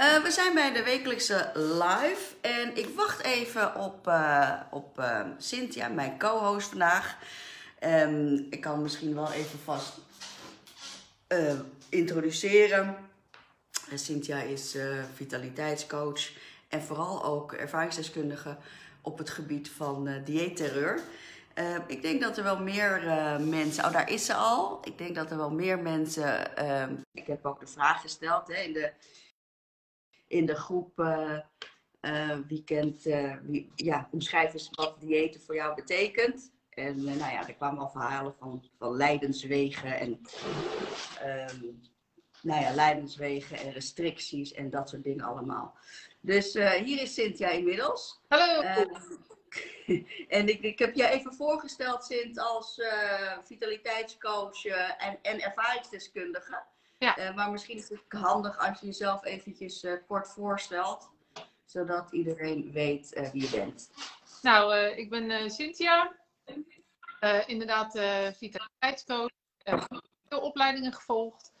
[0.00, 5.20] Uh, we zijn bij de wekelijkse live en ik wacht even op, uh, op uh,
[5.38, 7.16] Cynthia, mijn co-host vandaag.
[7.84, 9.98] Um, ik kan misschien wel even vast
[11.88, 12.96] introduceren.
[13.94, 14.76] Cynthia is
[15.14, 16.30] vitaliteitscoach
[16.68, 18.56] en vooral ook ervaringsdeskundige
[19.00, 21.00] op het gebied van dieetterreur.
[21.54, 23.00] Uh, ik denk dat er wel meer
[23.40, 23.84] mensen.
[23.84, 24.80] Oh, daar is ze al.
[24.84, 26.50] Ik denk dat er wel meer mensen.
[27.12, 28.92] Ik heb ook de vraag gesteld hè, in, de,
[30.30, 30.98] in de groep.
[32.00, 33.02] Eh, wie kent.
[33.42, 36.52] wie, ja, omschrijf eens wat diëten voor jou betekent.
[36.70, 40.20] En nou ja, er kwamen al verhalen van, van lijdenswegen en.
[41.20, 41.64] Ehm,
[42.42, 45.78] nou ja, lijdenswegen en restricties en dat soort dingen allemaal.
[46.20, 48.20] Dus hier is Cynthia inmiddels.
[48.28, 48.62] Hallo!
[50.28, 56.62] en ik, ik heb je even voorgesteld, Sint, als uh, vitaliteitscoach uh, en, en ervaringsdeskundige.
[57.00, 57.18] Ja.
[57.18, 61.10] Uh, maar misschien is het handig als je jezelf eventjes kort voorstelt,
[61.64, 63.90] zodat iedereen weet wie je bent.
[64.42, 66.16] Nou, ik ben Cynthia,
[67.46, 67.92] inderdaad
[68.36, 69.30] vitaliteitscoach.
[69.58, 71.52] Ik heb veel opleidingen gevolgd.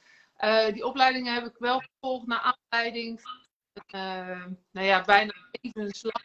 [0.72, 3.38] die opleidingen heb ik wel gevolgd naar aanleiding van
[4.70, 6.22] nou ja, bijna even slag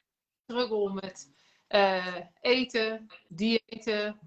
[0.48, 1.30] struggle met
[2.42, 4.20] eten, diëten,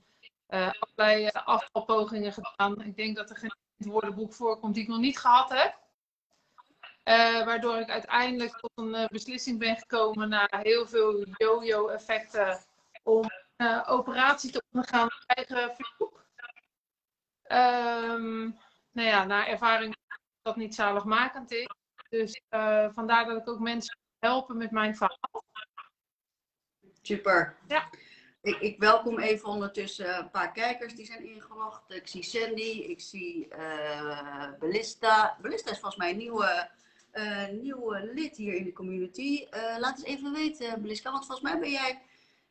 [0.48, 2.83] allerlei eh, afvalpogingen gedaan.
[2.83, 3.55] Ik denk dat er geen
[3.87, 5.79] woordenboek voorkomt die ik nog niet gehad heb.
[7.05, 12.59] Uh, waardoor ik uiteindelijk tot een beslissing ben gekomen na heel veel yo-yo-effecten
[13.03, 13.25] om
[13.57, 16.27] uh, operatie te ondergaan op eigen verzoek.
[17.48, 18.59] Um,
[18.93, 19.97] nou ja, naar ervaring
[20.42, 21.69] dat niet zaligmakend is.
[22.09, 22.42] Dus
[22.95, 25.45] vandaar dat ik ook mensen helpen met mijn verhaal.
[27.03, 27.57] Super.
[27.69, 27.89] Ja.
[28.42, 31.92] Ik, ik, welkom even ondertussen een paar kijkers die zijn ingelogd.
[31.92, 35.39] Ik zie Sandy, ik zie uh, Belista.
[35.42, 36.70] Belista is volgens mij een nieuwe,
[37.12, 39.47] uh, nieuwe lid hier in de community.
[39.50, 42.03] Uh, laat eens even weten, Belista, want volgens mij ben jij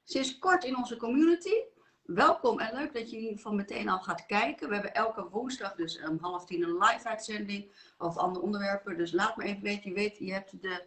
[0.03, 1.56] sinds kort in onze community.
[2.03, 4.67] Welkom en leuk dat je geval meteen al gaat kijken.
[4.67, 8.97] We hebben elke woensdag dus om half tien een live uitzending over andere onderwerpen.
[8.97, 9.89] Dus laat me even weten.
[9.89, 10.83] Je weet, je hebt de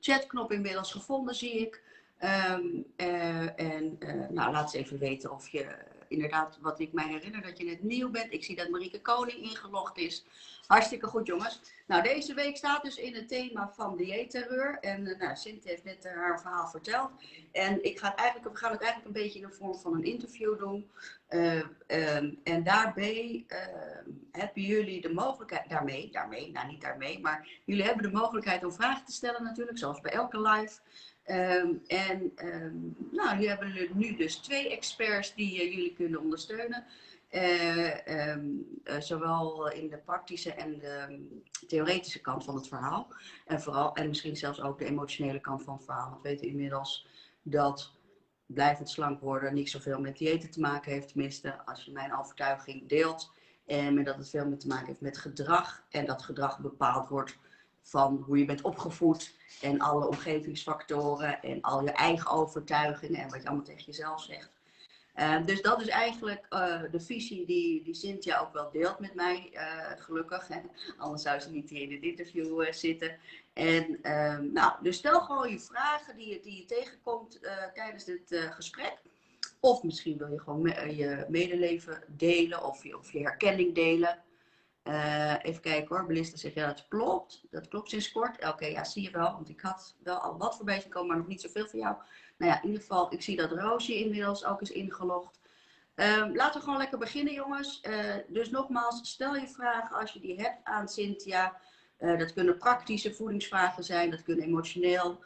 [0.00, 1.82] chatknop inmiddels gevonden, zie ik.
[2.24, 5.76] Um, uh, en uh, nou, laat eens even weten of je
[6.08, 8.32] inderdaad, wat ik mij herinner, dat je net nieuw bent.
[8.32, 10.24] Ik zie dat Marieke Koning ingelogd is.
[10.66, 11.60] Hartstikke goed, jongens.
[11.86, 14.78] Nou, deze week staat dus in het thema van dieetterreur.
[14.80, 17.10] En uh, nou, Sint heeft net haar verhaal verteld.
[17.52, 19.94] En ik ga het eigenlijk, we gaan het eigenlijk een beetje in de vorm van
[19.94, 20.90] een interview doen.
[21.28, 23.44] Um, en daarbij
[24.30, 28.72] hebben jullie de mogelijkheid, daarmee, daarmee, nou niet daarmee, maar jullie hebben de mogelijkheid om
[28.72, 30.80] vragen te stellen natuurlijk, zoals bij elke live.
[31.26, 36.20] Um, en um, nou, nu hebben we nu dus twee experts die uh, jullie kunnen
[36.20, 36.84] ondersteunen.
[37.30, 41.26] Uh, um, uh, zowel in de praktische en de
[41.66, 43.14] theoretische kant van het verhaal.
[43.46, 46.10] En, vooral, en misschien zelfs ook de emotionele kant van het verhaal.
[46.10, 47.06] Want we weten inmiddels
[47.42, 47.92] dat
[48.46, 51.08] blijvend slank worden niet zoveel met diëten te maken heeft.
[51.08, 53.32] Tenminste, als je mijn overtuiging deelt.
[53.66, 55.84] En dat het veel meer te maken heeft met gedrag.
[55.90, 57.38] En dat gedrag bepaald wordt
[57.82, 63.42] van hoe je bent opgevoed en alle omgevingsfactoren en al je eigen overtuigingen en wat
[63.42, 64.50] je allemaal tegen jezelf zegt.
[65.16, 69.14] Uh, dus dat is eigenlijk uh, de visie die, die Cynthia ook wel deelt met
[69.14, 70.48] mij, uh, gelukkig.
[70.48, 70.60] Hè?
[70.98, 73.18] Anders zou ze niet hier in dit interview zitten.
[73.52, 77.40] En ehm, nou, dus stel gewoon je vragen die je, die je tegenkomt
[77.74, 78.98] tijdens dit gesprek.
[79.60, 80.62] Of misschien wil je gewoon
[80.96, 84.22] je medeleven delen of je, of je herkenning delen.
[84.84, 87.44] Uh, even kijken hoor, Belista zegt ja, dat klopt.
[87.50, 88.48] Dat klopt sinds kort.
[88.48, 89.32] Oké, ja, zie je wel.
[89.32, 91.96] Want ik had wel al wat voorbij gekomen, maar nog niet zoveel voor jou.
[92.36, 95.40] Nou ja, in ieder geval, ik zie dat Roosje inmiddels ook is ingelogd.
[95.94, 97.80] Um, laten we gewoon lekker beginnen, jongens.
[97.88, 101.56] Uh, dus nogmaals, stel je vragen als je die hebt aan Cynthia.
[101.98, 105.24] Uh, dat kunnen praktische voedingsvragen zijn, dat kunnen emotioneel,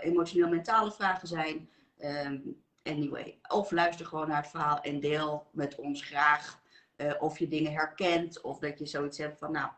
[0.00, 1.70] emotioneel-mentale vragen zijn.
[1.98, 6.61] Um, anyway, of luister gewoon naar het verhaal en deel met ons graag
[7.02, 9.70] uh, of je dingen herkent, of dat je zoiets hebt van, nou,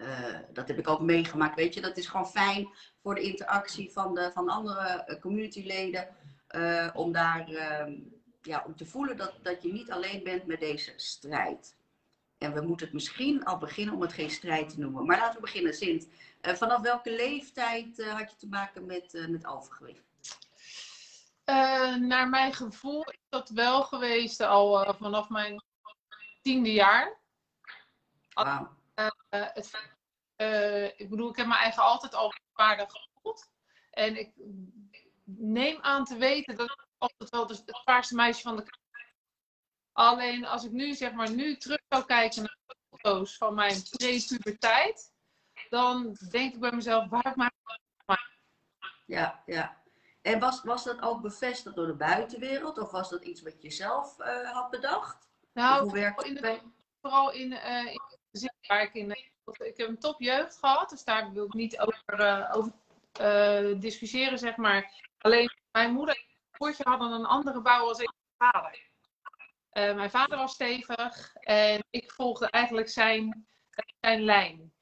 [0.00, 1.56] uh, dat heb ik ook meegemaakt.
[1.56, 2.68] Weet je, dat is gewoon fijn
[3.02, 6.08] voor de interactie van de van andere eh, communityleden.
[6.50, 7.96] Uh, om daar uh,
[8.42, 11.76] ja, om te voelen dat, dat je niet alleen bent met deze strijd.
[12.38, 15.06] En we moeten het misschien al beginnen om het geen strijd te noemen.
[15.06, 16.08] Maar laten we beginnen, Sint.
[16.40, 20.08] vanaf welke leeftijd had je te maken met, met overgewicht?
[22.00, 25.62] naar mijn gevoel is dat wel geweest al vanaf mijn
[26.40, 27.18] tiende jaar.
[28.34, 28.68] Wow.
[28.94, 29.70] Uh, het,
[30.36, 33.50] uh, ik bedoel, ik heb mijn eigen altijd al waardig gevoeld.
[33.90, 34.32] En ik
[35.24, 38.64] neem aan te weten dat ik altijd wel het paarse meisje van de
[39.92, 43.82] Alleen als ik nu zeg maar nu terug zou kijken naar de foto's van mijn
[43.90, 45.12] pre-puberteit,
[45.68, 47.52] dan denk ik bij mezelf, waar maak
[49.06, 49.82] Ja, ja.
[50.22, 52.78] En was, was dat ook bevestigd door de buitenwereld?
[52.78, 55.29] Of was dat iets wat je zelf eh, had bedacht?
[55.60, 56.42] Nou, hoe werkt in het?
[56.42, 56.60] de-
[57.00, 58.00] vooral in, eh in
[58.32, 59.10] gezin waar ik in.
[59.58, 62.72] Ik heb een topjeugd gehad, dus daar wil ik niet over, eh, over
[63.12, 64.92] eh, discussiëren, zeg maar.
[65.18, 68.88] Alleen mijn moeder en mijn broertje hadden een andere bouw als ik mijn vader.
[69.70, 73.46] Eh, mijn vader was stevig en ik volgde eigenlijk zijn,
[74.00, 74.72] zijn lijn.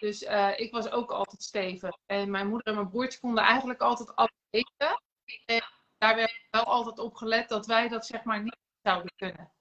[0.00, 1.96] Dus eh, ik was ook altijd stevig.
[2.06, 5.02] En mijn moeder en mijn broertje konden eigenlijk altijd alles eten.
[5.46, 5.62] En
[5.98, 9.52] daar werd wel altijd op gelet dat wij dat zeg maar niet zouden kunnen.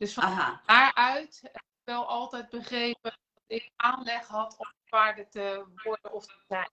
[0.00, 3.00] Dus van Aha, daaruit heb ik wel altijd begrepen
[3.34, 6.70] dat ik aanleg had om zwaarder te worden of te zijn.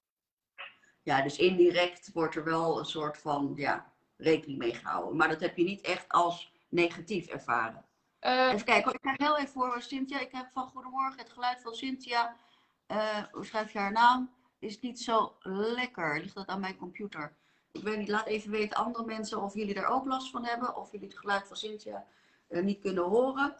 [1.01, 5.15] ja, dus indirect wordt er wel een soort van ja, rekening mee gehouden.
[5.15, 7.85] Maar dat heb je niet echt als negatief ervaren.
[8.19, 10.19] Eh, Even kijken, ik krijg heel even voor Cynthia.
[10.19, 12.35] Ik heb van Goedemorgen het geluid van Cynthia.
[12.85, 14.33] Eh, hoe schrijf je haar naam?
[14.59, 16.19] Is niet zo lekker.
[16.19, 17.35] Ligt dat aan mijn computer?
[17.71, 20.75] Ik weet niet, laat even weten andere mensen of jullie daar ook last van hebben.
[20.75, 22.01] Of jullie het geluid van Cynthia eh,
[22.49, 23.55] niet kunnen horen.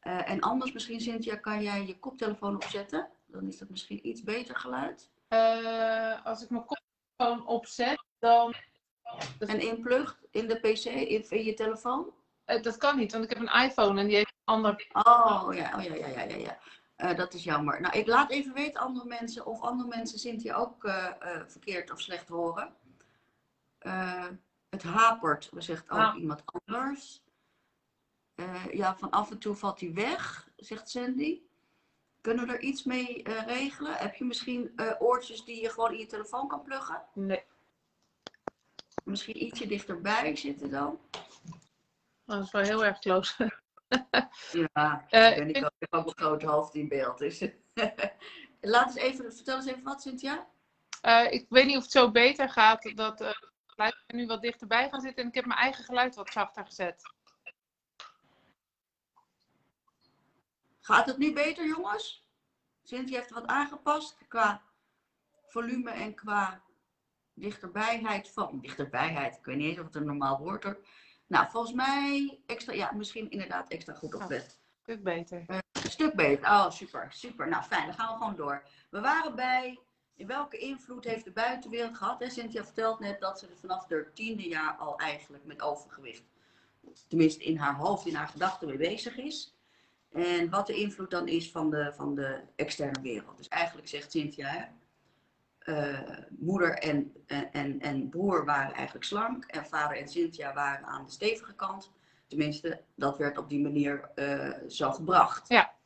[0.00, 3.08] Eh, en anders misschien, Cynthia, kan jij je koptelefoon opzetten.
[3.26, 5.10] Dan is dat misschien iets beter geluid.
[5.28, 8.54] eh, als ik mijn koptelefoon opzet, dan.
[9.38, 12.12] En inplugt in de pc, in, je telefoon.
[12.44, 14.86] eh, dat kan niet, want ik heb een iPhone en die heeft een ander.
[14.92, 16.36] Oh ja, oh, ja, ja, ja, ja.
[16.36, 16.58] ja.
[16.96, 17.80] Eh, dat is jammer.
[17.80, 21.90] Nou, ik laat even weten andere mensen of andere mensen Cynthia ook eh, eh, verkeerd
[21.90, 22.74] of slecht horen.
[23.78, 24.26] Eh,
[24.70, 26.16] het hapert, zegt ook Ah.
[26.18, 27.22] iemand anders.
[28.38, 31.40] Eh, ja, van af en toe valt hij weg, zegt Sandy.
[32.20, 33.94] Kunnen we er iets mee eh, regelen?
[33.94, 37.02] Heb je misschien eh, oortjes die je gewoon in je telefoon kan pluggen?
[37.14, 37.44] Nee,
[39.04, 41.00] Misschien ietsje dichterbij zitten dan?
[42.24, 43.34] dat is wel heel erg close.
[44.52, 47.18] Ja, ik ben ik ook, ik heb ook een groot hoofd in beeld.
[47.18, 47.40] Dus.
[48.60, 50.46] Laat eens even, vertel eens even wat, Cynthia.
[51.30, 53.50] Ik weet niet of het zo beter gaat dat er
[54.06, 57.02] nu wat dichterbij gaan zitten en ik heb mijn eigen geluid wat zachter gezet.
[60.88, 62.26] Gaat het nu beter, jongens?
[62.82, 64.62] Cynthia heeft wat aangepast qua
[65.46, 66.62] volume en qua
[67.34, 68.60] dichterbijheid van.
[68.60, 70.72] Dichterbijheid, ik weet niet eens of het een normaal woord is.
[71.26, 74.60] Nou, volgens mij extra, ja, misschien inderdaad extra goed op bed.
[74.82, 75.44] Stuk beter.
[75.46, 76.44] Een stuk beter.
[76.44, 77.48] Oh, super, super.
[77.48, 78.62] Nou, fijn, dan gaan we gewoon door.
[78.90, 79.78] We waren bij,
[80.14, 82.20] in welke invloed heeft de buitenwereld gehad?
[82.20, 82.30] Hè?
[82.30, 86.24] Cynthia vertelt net dat ze er vanaf haar tiende jaar al eigenlijk met overgewicht,
[87.08, 89.57] tenminste in haar hoofd, in haar gedachten mee bezig is.
[90.12, 93.36] En wat de invloed dan is van de, van de externe wereld.
[93.36, 94.64] Dus eigenlijk zegt Cynthia, hè,
[95.58, 97.12] eh, moeder en,
[97.52, 99.44] en, en, broer waren eigenlijk slank.
[99.44, 101.92] En vader en Cynthia waren aan de stevige kant.
[102.26, 105.48] Tenminste, dat werd op die manier eh, zo gebracht.
[105.48, 105.76] Ja.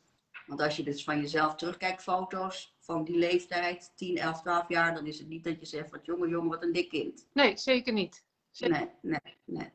[0.47, 4.95] Want als je dus van jezelf terugkijkt, foto's van die leeftijd, 10, 11, 12 jaar,
[4.95, 7.27] dan is het niet dat je zegt, wat jongen, jongen, wat een dik kind.
[7.33, 8.25] Nee, zeker niet.
[8.51, 8.77] Zeker.
[8.77, 9.73] Nee, nee, nee.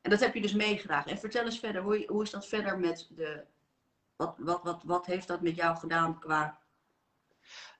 [0.00, 1.10] En dat heb je dus meegedragen.
[1.10, 3.44] En vertel eens verder, hoe, hoe is dat verder met de.
[4.18, 6.58] Wat, wat, wat, wat heeft dat met jou gedaan qua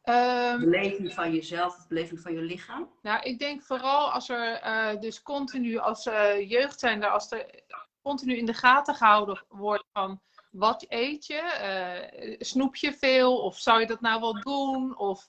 [0.08, 2.88] Ehm, beleving van jezelf beleving van je lichaam?
[3.02, 7.30] Nou, ik denk vooral als er eh, dus continu als eh, jeugd zijn, daar als
[7.30, 7.62] er
[8.02, 10.20] continu in de gaten gehouden wordt van
[10.50, 14.98] wat eet je, Eh, snoep je veel of zou je dat nou wel doen?
[14.98, 15.28] Of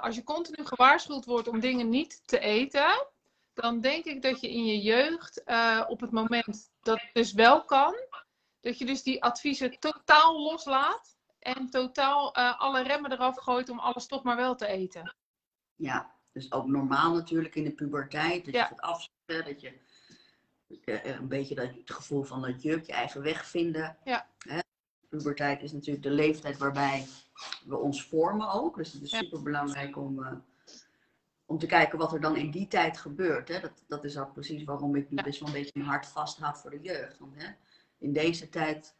[0.00, 3.06] als je continu gewaarschuwd wordt om dingen niet te eten,
[3.54, 5.42] dan denk ik dat je in je jeugd
[5.88, 7.94] op het moment dat het dus wel kan,
[8.62, 13.78] dat je dus die adviezen totaal loslaat en totaal eh, alle remmen eraf gooit om
[13.78, 15.14] alles toch maar wel te eten.
[15.76, 18.44] Ja, dus ook normaal natuurlijk in de puberteit.
[18.44, 18.60] Dat Ja.
[18.62, 19.80] je gaat afzetten, dat je
[20.84, 23.96] eh, een beetje dat, het gevoel van dat juk, je eigen weg vinden.
[24.04, 24.26] Ja.
[24.38, 24.58] Hè?
[25.08, 27.06] Puberteit is natuurlijk de leeftijd waarbij
[27.64, 28.76] we ons vormen ook.
[28.76, 29.18] Dus het is Ja.
[29.18, 30.32] super belangrijk om, eh,
[31.46, 33.48] om te kijken wat er dan in die tijd gebeurt.
[33.48, 33.60] Hè?
[33.60, 36.58] Dat, dat is ook precies waarom ik nu best wel een beetje mijn hart vasthoud
[36.60, 37.18] voor de jeugd.
[37.18, 37.48] Want hè,
[38.02, 38.94] in deze tijd,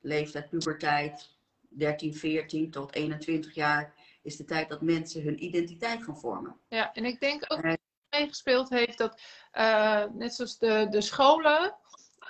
[0.00, 1.30] leeftijd, puberteit,
[1.68, 6.56] 13, 14 tot 21 jaar, is de tijd dat mensen hun identiteit gaan vormen.
[6.68, 7.80] Ja, en ik denk ook dat het
[8.20, 9.20] meegespeeld heeft dat,
[9.50, 11.76] eh, net zoals de, de scholen,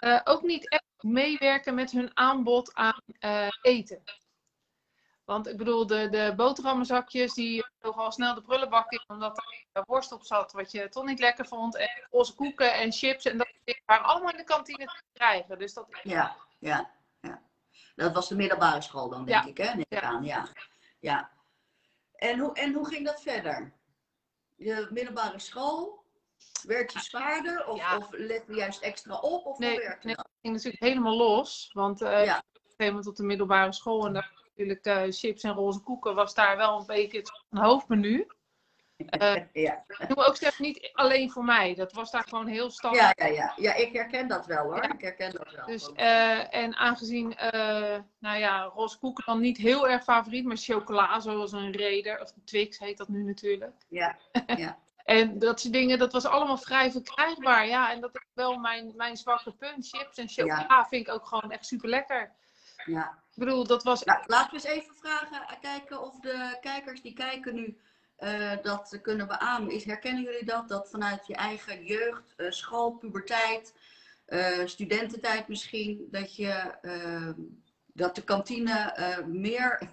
[0.00, 4.02] eh, ook niet echt meewerken met hun aanbod aan eh, eten.
[5.24, 9.84] Want ik bedoel, de, de boterhammenzakjes, die vlogen al snel de prullenbak in, omdat er
[9.86, 11.76] worst op zat wat je toch niet lekker vond.
[11.76, 13.48] En roze koeken en chips en dat
[13.84, 15.58] waren allemaal in de kantine te krijgen.
[15.58, 16.90] Dus dat, Ja, ja,
[17.20, 17.42] ja.
[17.94, 19.50] Dat was de middelbare school dan, denk Ja.
[19.50, 19.68] ik, hè?
[19.68, 20.00] Neem ik Ja.
[20.00, 20.48] aan, ja.
[21.00, 21.30] ja.
[22.14, 23.72] En, hoe, en hoe ging dat verder?
[24.56, 26.04] Je middelbare school,
[26.62, 27.96] werd je zwaarder of, Ja.
[27.96, 29.46] of let je juist extra op?
[29.46, 30.16] Of Nee, hoe werkte nee.
[30.16, 30.28] dat?
[30.40, 31.70] ging natuurlijk helemaal los.
[31.72, 32.38] Want eh, Ja.
[32.38, 35.80] op een gegeven moment op de middelbare school en daar natuurlijk uh, chips en roze
[35.80, 38.26] koeken was daar wel een beetje het hoofdmenu.
[38.96, 39.84] Uh, ja.
[39.86, 41.74] Ik doe ook zeg niet alleen voor mij.
[41.74, 43.18] Dat was daar gewoon heel standaard.
[43.18, 43.52] Ja, ja, ja.
[43.56, 44.84] ja ik herken dat wel hoor.
[44.84, 45.66] Ik herken dat wel.
[45.66, 50.56] Dus, uh, en aangezien, uh, nou ja, roze koeken dan niet heel erg favoriet, maar
[50.56, 53.74] chocola zoals een Raider, of Twix heet dat nu natuurlijk.
[53.88, 54.78] Ja, ja.
[55.04, 57.66] en dat soort dingen, dat was allemaal vrij verkrijgbaar.
[57.66, 59.88] Ja, en dat is wel mijn, mijn zwakke punt.
[59.88, 60.86] Chips en chocola ja.
[60.88, 62.32] vind ik ook gewoon echt super lekker.
[62.86, 63.22] Ja.
[63.30, 64.04] Ik bedoel, dat was...
[64.04, 67.76] Nou, laten we eens even vragen, kijken of de kijkers die kijken nu
[68.18, 69.70] uh, dat kunnen beamen.
[69.70, 70.68] Is, herkennen jullie dat?
[70.68, 73.74] Dat vanuit je eigen jeugd, uh, school, puberteit,
[74.28, 76.74] uh, studententijd misschien, dat je
[77.92, 78.94] dat de kantine
[79.26, 79.88] meer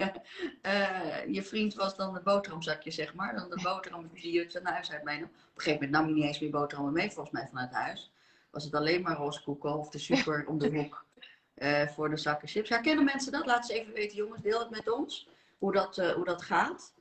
[1.38, 3.36] je vriend was dan het boterhamzakje, zeg maar.
[3.36, 5.24] Dan de boterham die je naar huis uit meenam.
[5.24, 8.12] Op een gegeven moment nam je niet eens meer boterhammen mee, volgens mij, vanuit huis.
[8.51, 11.05] Was het alleen maar rooskoeken of de super om de hoek
[11.96, 12.70] voor de zakken chips.
[12.70, 13.46] Herkennen mensen dat?
[13.46, 14.41] Laat ze even weten, jongens.
[14.41, 15.27] Deel het met ons,
[15.58, 16.93] hoe dat, hoe dat gaat.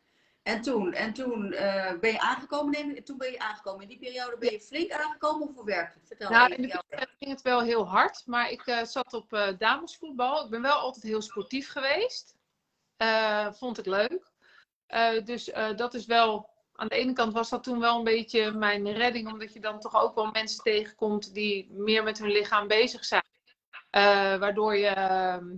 [0.42, 3.82] En toen, en toen uh, ben je aangekomen, neem, toen ben je aangekomen.
[3.82, 6.06] In die periode ben je flink aangekomen of hoe werkt het?
[6.06, 10.44] Vertel nou, in de periode ging het wel heel hard, maar ik zat op damesvoetbal.
[10.44, 12.36] Ik ben wel altijd heel sportief geweest.
[13.52, 14.30] vond ik leuk.
[15.24, 18.92] dus dat is wel, aan de ene kant was dat toen wel een beetje mijn
[18.92, 23.04] redding, omdat je dan toch ook wel mensen tegenkomt die meer met hun lichaam bezig
[23.04, 23.28] zijn.
[23.90, 25.56] Waardoor je ehm,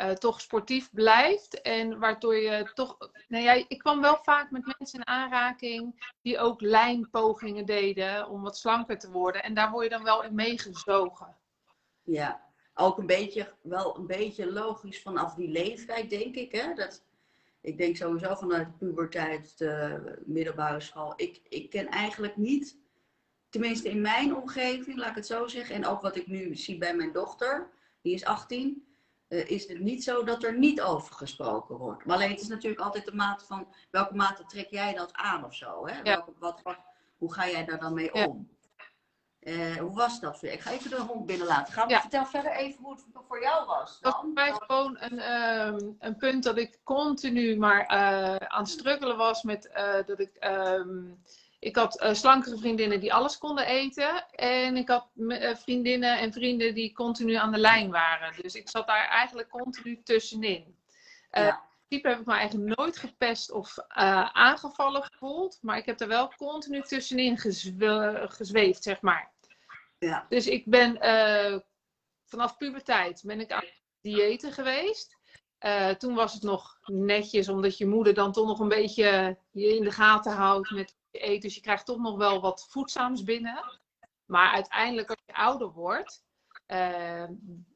[0.00, 1.60] uh, toch sportief blijft.
[1.60, 2.96] En waardoor je toch.
[3.28, 8.42] Nou ja, ik kwam wel vaak met mensen in aanraking die ook lijnpogingen deden om
[8.42, 9.42] wat slanker te worden.
[9.42, 11.36] En daar word je dan wel in meegezogen.
[12.02, 16.52] Ja, ook een beetje, wel een beetje logisch vanaf die leeftijd, denk ik.
[16.52, 16.74] Hè?
[16.74, 17.04] Dat,
[17.60, 21.12] ik denk sowieso vanuit de puberteit, de middelbare school.
[21.16, 22.78] Ik, ik ken eigenlijk niet,
[23.48, 25.74] tenminste in mijn omgeving, laat ik het zo zeggen.
[25.74, 27.70] En ook wat ik nu zie bij mijn dochter,
[28.02, 28.86] die is 18
[29.28, 32.04] uh, is het niet zo dat er niet over gesproken wordt.
[32.04, 35.44] Maar alleen het is natuurlijk altijd de mate van welke mate trek jij dat aan
[35.44, 35.86] of zo.
[35.86, 36.02] Hè?
[36.02, 36.78] Welke, wat, wat,
[37.16, 38.48] hoe ga jij daar dan mee om?
[39.40, 40.54] Uh, hoe was dat voor je?
[40.54, 41.72] Ik ga even de hond binnenlaten.
[41.72, 42.00] Ga, ja.
[42.00, 43.98] Vertel verder even hoe het voor jou was.
[44.00, 48.62] Dat was voor mij gewoon een, um, een punt dat ik continu maar uh, aan
[48.62, 49.70] het struggelen was met
[50.06, 50.36] dat ik.
[50.44, 51.22] Um,
[51.58, 54.28] ik had uh, slankere vriendinnen die alles konden eten.
[54.30, 58.42] En ik had uh, vriendinnen en vrienden die continu aan de lijn waren.
[58.42, 60.76] Dus ik zat daar eigenlijk continu tussenin.
[61.32, 61.62] Uh, ja.
[61.88, 63.74] heb ik me eigenlijk nooit gepest of
[64.32, 65.58] aangevallen gevoeld.
[65.62, 69.32] Maar ik heb er wel continu tussenin gezwe gezweefd, zeg maar.
[69.98, 70.26] Ja.
[70.28, 70.98] Dus ik ben
[72.26, 73.64] vanaf puberteit ben ik aan
[74.00, 75.16] diëten geweest.
[75.98, 79.84] toen was het nog netjes, omdat je moeder dan toch nog een beetje je in
[79.84, 81.42] de gaten houdt met eet.
[81.42, 83.80] Dus je krijgt toch nog wel wat voedzaams binnen.
[84.24, 86.24] Maar uiteindelijk als je ouder wordt,
[86.66, 87.24] uh,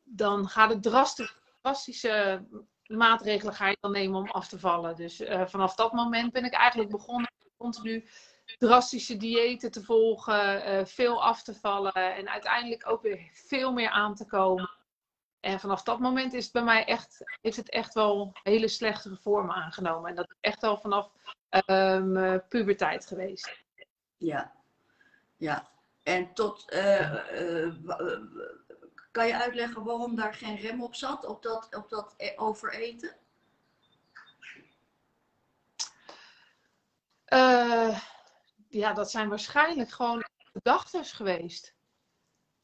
[0.04, 2.46] dan gaat het drastisch, drastische
[2.86, 4.96] maatregelen ga je dan nemen om af te vallen.
[4.96, 8.08] Dus uh, vanaf dat moment ben ik eigenlijk begonnen continu
[8.58, 13.90] drastische diëten te volgen, uh, veel af te vallen en uiteindelijk ook weer veel meer
[13.90, 14.70] aan te komen.
[15.42, 19.16] En vanaf dat moment is het bij mij echt, heeft het echt wel hele slechtere
[19.16, 20.10] vormen aangenomen.
[20.10, 21.10] En dat is echt al vanaf
[21.66, 23.64] um, puberteit geweest.
[24.16, 24.52] Ja,
[25.36, 25.70] ja.
[26.02, 27.74] En tot, uh, uh,
[29.10, 33.16] kan je uitleggen waarom daar geen rem op zat, op dat, op dat e-, overeten?
[38.68, 41.74] ja, dat zijn waarschijnlijk gewoon gedachten geweest.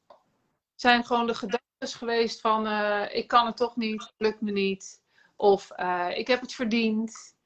[0.07, 2.67] Het zijn gewoon de gedachten geweest van
[3.11, 5.01] ik kan het toch niet, lukt me niet.
[5.35, 5.71] Of
[6.09, 7.37] ik heb het verdiend.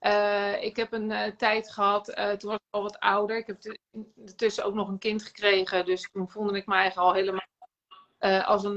[0.00, 2.04] Uh, ik heb een tijd gehad,
[2.38, 3.36] toen was ik al wat ouder.
[3.36, 3.78] Ik heb
[4.16, 5.84] intussen ook nog een kind gekregen.
[5.84, 8.76] Dus toen voelde ik me eigenlijk al helemaal als een.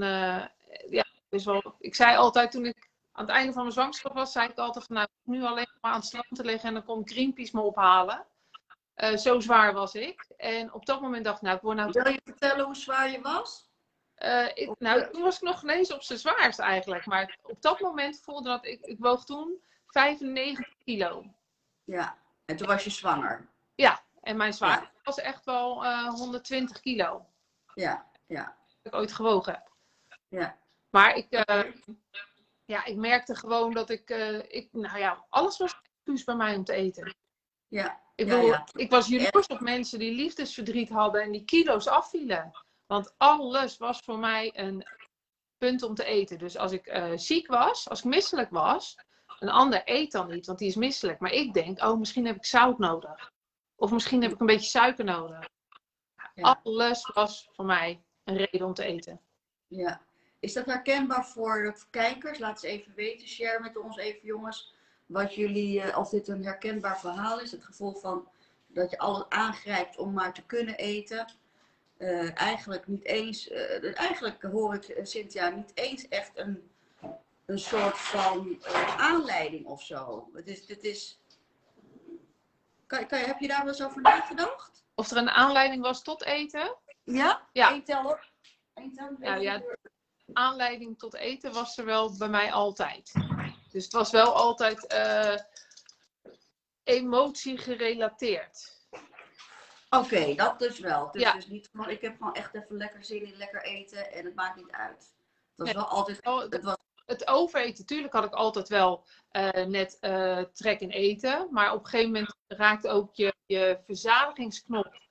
[0.89, 4.31] ja, dus wel, ik zei altijd toen ik aan het einde van mijn zwangerschap was,
[4.31, 6.73] zei ik altijd van nou, ik nu alleen maar aan het strand te liggen en
[6.73, 8.25] dan komt Greenpeace me ophalen.
[9.15, 10.25] zo zwaar was ik.
[10.37, 11.91] En op dat moment dacht ik, nou, ik word nou.
[11.91, 13.71] Wil je vertellen hoe zwaar je was?
[14.53, 17.05] Ik, nou, toen was ik nog ineens op zijn zwaarst eigenlijk.
[17.05, 21.25] Maar op dat moment voelde dat ik, ik woog toen 95 kilo.
[21.83, 23.49] Ja, en toen was je zwanger.
[23.75, 24.99] Ja, en mijn zwaarte ja.
[25.03, 27.25] was echt wel uh, 120 kilo.
[27.73, 28.57] Ja, ja.
[28.81, 29.71] Dat ik ooit gewogen heb.
[30.27, 30.57] Ja.
[30.89, 31.71] Maar ik, uh,
[32.65, 34.09] ja, ik merkte gewoon dat ik,
[34.47, 37.15] ik, nou ja, alles was excuus bij mij om te eten.
[37.67, 38.01] Ja.
[38.15, 38.67] Ik bedoel, ja, ja.
[38.73, 42.51] ik was jaloers op mensen die liefdesverdriet hadden en die kilo's afvielen.
[42.85, 44.85] Want alles was voor mij een
[45.57, 46.37] punt om te eten.
[46.37, 48.97] Dus als ik uh, ziek was, als ik misselijk was,
[49.39, 51.19] een ander eet dan niet, want die is misselijk.
[51.19, 53.31] Maar ik denk, oh, misschien heb ik zout nodig.
[53.75, 55.49] Of misschien heb ik een beetje suiker nodig.
[56.33, 56.59] Ja.
[56.63, 59.21] Alles was voor mij een reden om te eten.
[59.67, 60.01] Ja.
[60.39, 62.39] is dat herkenbaar voor de kijkers?
[62.39, 63.27] Laat eens even weten.
[63.27, 64.73] Share met ons even, jongens,
[65.05, 67.51] wat jullie, uh, of dit een herkenbaar verhaal is.
[67.51, 68.29] Het gevoel van
[68.67, 71.33] dat je alles aangrijpt om maar te kunnen eten.
[72.03, 76.71] Uh, eigenlijk niet eens, uh, eigenlijk hoor ik Cynthia niet eens echt een,
[77.45, 78.63] een soort van
[78.97, 80.29] aanleiding of zo.
[80.33, 81.19] Het is, het is,
[82.85, 84.83] kan, kan, heb je daar wel eens over nagedacht?
[84.95, 86.75] Of er een aanleiding was tot eten?
[87.03, 87.47] Ja?
[87.51, 87.71] Ja.
[87.71, 88.95] Eén?
[89.19, 89.61] Nou ja,
[90.33, 93.11] aanleiding tot eten was er wel bij mij altijd.
[93.71, 94.95] Dus het was wel altijd
[96.83, 98.72] emotie gerelateerd.
[99.97, 101.09] Oké, okay, dat dus wel.
[101.11, 101.33] Ja.
[101.33, 104.35] dus niet gewoon, ik heb gewoon echt even lekker zin in lekker eten en het
[104.35, 104.97] maakt niet uit.
[104.97, 105.75] Het was Nee.
[105.75, 110.41] wel altijd, Oh, het was, Het overeten, tuurlijk had ik altijd wel eh, net eh,
[110.53, 111.47] trek in eten.
[111.51, 115.01] Maar op een gegeven moment raakt ook je, je verzadigingsknop,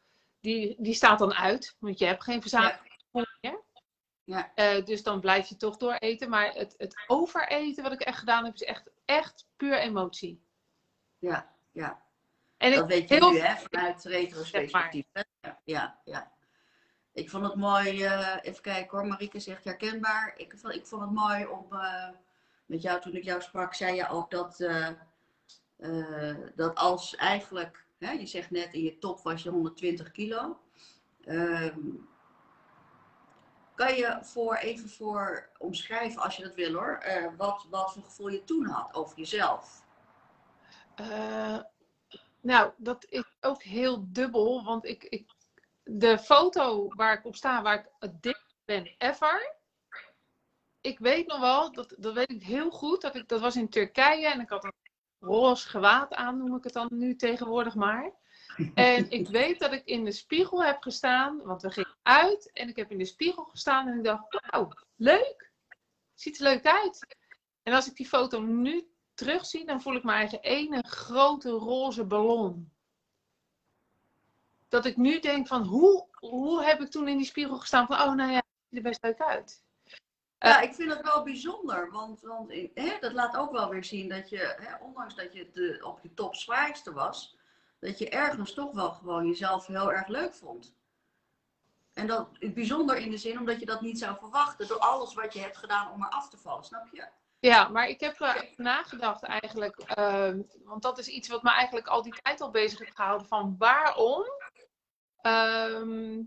[0.41, 1.77] die, die staat dan uit.
[1.79, 3.61] Want je hebt geen verzadigingsknop meer.
[4.25, 4.53] Ja.
[4.55, 6.29] Eh, dus dan blijf je toch door eten.
[6.31, 10.43] Maar het, het overeten wat ik echt gedaan heb, is echt, echt puur emotie.
[11.19, 12.03] ja, ja.
[12.63, 15.07] En Dat ik weet je heel nu, hè, vanuit retrospectief.
[15.13, 15.23] hè?
[15.41, 16.33] Ja, ja, ja.
[17.13, 20.35] Ik vond het mooi, eh, even kijken hoor, Marieke zegt herkenbaar.
[20.37, 22.09] Ik vond, ik vond het mooi om, eh,
[22.67, 24.89] met jou toen ik jou sprak, zei je ook dat, eh,
[25.77, 30.59] eh, dat als eigenlijk, hè, je zegt net in je top was je 120 kilo.
[31.25, 31.81] Ehm,
[33.75, 38.03] kan je voor, even voor omschrijven, als je dat wil hoor, eh, wat, wat voor
[38.03, 39.85] gevoel je toen had over jezelf?
[42.43, 44.65] Nou, dat is ook heel dubbel.
[44.65, 45.31] Want ik, ik,
[45.83, 49.57] de foto waar ik op sta, waar ik het dikst ben ever.
[50.81, 53.69] Ik weet nog wel, dat, dat weet ik heel goed, dat, ik, dat was in
[53.69, 54.73] Turkije en ik had een
[55.19, 58.13] roze gewaad aan, noem ik het dan nu tegenwoordig maar.
[58.75, 62.69] En ik weet dat ik in de spiegel heb gestaan, want we gingen uit en
[62.69, 65.51] ik heb in de spiegel gestaan en ik dacht, wauw, leuk.
[66.15, 67.17] Ziet er leuk uit.
[67.63, 68.92] En als ik die foto nu
[69.23, 72.73] terugzie, dan voel ik me eigen ene grote roze ballon.
[74.69, 78.01] Dat ik nu denk van, hoe, hoe heb ik toen in die spiegel gestaan van,
[78.01, 79.63] oh nou ja, het ziet er best leuk uit.
[80.39, 84.09] Ja, ik vind het wel bijzonder, want, want hè, dat laat ook wel weer zien
[84.09, 87.37] dat je, hè, ondanks dat je de, op je top zwaarste was,
[87.81, 90.75] dat je ergens toch wel gewoon jezelf heel erg leuk vond.
[91.93, 95.33] En dat bijzonder in de zin omdat je dat niet zou verwachten door alles wat
[95.33, 97.07] je hebt gedaan om er af te vallen, snap je?
[97.43, 101.87] Ja, maar ik heb er nagedacht eigenlijk, ehm, want dat is iets wat me eigenlijk
[101.87, 104.25] al die tijd al bezig heeft gehouden van waarom,
[105.17, 106.23] ehm,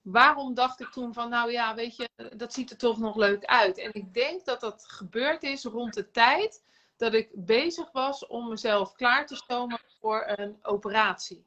[0.00, 3.44] waarom dacht ik toen van nou ja, weet je, dat ziet er toch nog leuk
[3.44, 3.78] uit.
[3.78, 6.64] En ik denk dat dat gebeurd is rond de tijd
[6.96, 11.46] dat ik bezig was om mezelf klaar te stomen voor een operatie.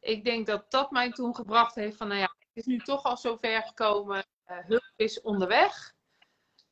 [0.00, 3.02] Ik denk dat dat mij toen gebracht heeft van nou ja, het is nu toch
[3.02, 5.93] al zo ver gekomen, eh, hulp is onderweg.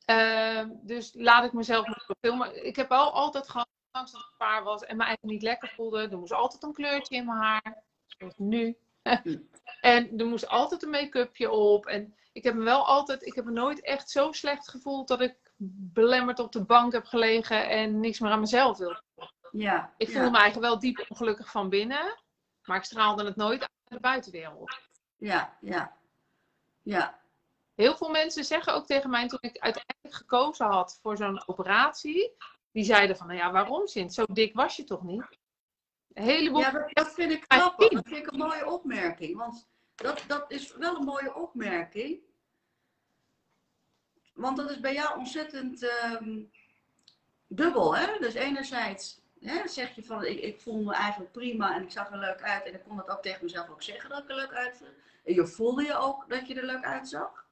[0.05, 4.21] Ehm, dus laat ik mezelf nog zoveel maar Ik heb wel altijd gehad, ondanks dat
[4.21, 6.09] het zwaar was en me eigenlijk niet lekker voelde.
[6.09, 7.83] Er moest altijd een kleurtje in mijn haar.
[8.05, 8.77] Zoals nu.
[9.81, 11.85] en er moest altijd een make-upje op.
[11.85, 15.21] En ik heb me wel altijd, ik heb me nooit echt zo slecht gevoeld dat
[15.21, 15.35] ik
[15.93, 19.01] belemmerd op de bank heb gelegen en niks meer aan mezelf wilde.
[19.51, 19.93] Ja.
[19.97, 22.19] Ik voelde ja, me eigenlijk wel diep ongelukkig van binnen,
[22.63, 24.79] maar ik straalde het nooit uit naar de buitenwereld.
[25.17, 25.97] Ja, ja.
[26.81, 27.22] Ja,
[27.75, 32.31] Heel veel mensen zeggen ook tegen mij toen ik uiteindelijk gekozen had voor zo'n operatie.
[32.71, 34.13] Die zeiden van, nou ja, waarom Sint?
[34.13, 35.37] Zo dik was je toch niet?
[36.13, 36.59] Een heleboel.
[36.59, 37.89] ja dat, dat vind ik grappig.
[37.89, 39.37] Dat vind ik een mooie opmerking.
[39.37, 42.19] Want dat, dat is wel een mooie opmerking.
[44.33, 46.41] Want dat is bij jou ontzettend ehm,
[47.47, 47.95] dubbel.
[47.95, 48.19] Hè?
[48.19, 52.11] Dus enerzijds hè, zeg je van, ik, ik voel me eigenlijk prima en ik zag
[52.11, 52.65] er leuk uit.
[52.65, 54.87] En ik kon het ook tegen mezelf ook zeggen dat ik er leuk uitzag.
[55.23, 57.42] En je voelde je ook dat je er leuk uitzag.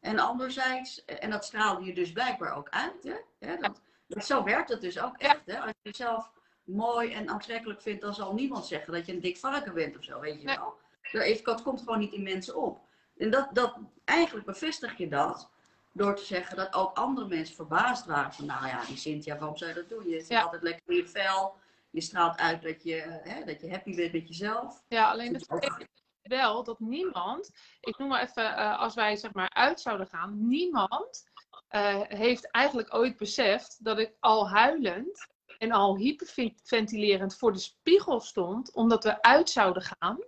[0.00, 3.02] En anderzijds, en dat straalde je dus blijkbaar ook uit.
[3.04, 3.16] Hè?
[3.48, 5.46] Ja, dat, dat, zo werkt het dus ook echt.
[5.46, 5.58] Hè?
[5.60, 6.30] Als je jezelf
[6.64, 10.04] mooi en aantrekkelijk vindt, dan zal niemand zeggen dat je een dik varken bent of
[10.04, 10.74] zo, weet je wel.
[11.12, 12.80] Dat, dat komt gewoon niet in mensen op.
[13.16, 15.50] En dat, dat, eigenlijk bevestig je dat
[15.92, 19.56] door te zeggen dat ook andere mensen verbaasd waren van, nou ja, die Cynthia, waarom
[19.56, 20.08] zou je dat doen?
[20.08, 20.42] Je zit Ja.
[20.42, 21.54] altijd lekker in je vel,
[21.90, 24.82] je straalt uit dat je, eh, hè, dat je happy bent met jezelf.
[24.88, 25.88] Ja, alleen Ook- betekent
[26.28, 30.48] wel dat niemand, ik noem maar even, eh, als wij zeg maar uit zouden gaan,
[30.48, 31.30] niemand
[31.68, 35.26] eh, heeft eigenlijk ooit beseft dat ik al huilend
[35.58, 40.18] en al hyperventilerend voor de spiegel stond, omdat we uit zouden gaan.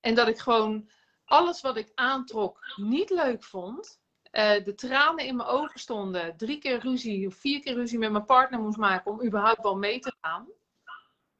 [0.00, 0.90] En dat ik gewoon
[1.24, 4.00] alles wat ik aantrok niet leuk vond.
[4.30, 6.36] Eh, de tranen in mijn ogen stonden.
[6.36, 9.76] Drie keer ruzie of vier keer ruzie met mijn partner moest maken om überhaupt wel
[9.76, 10.48] mee te gaan.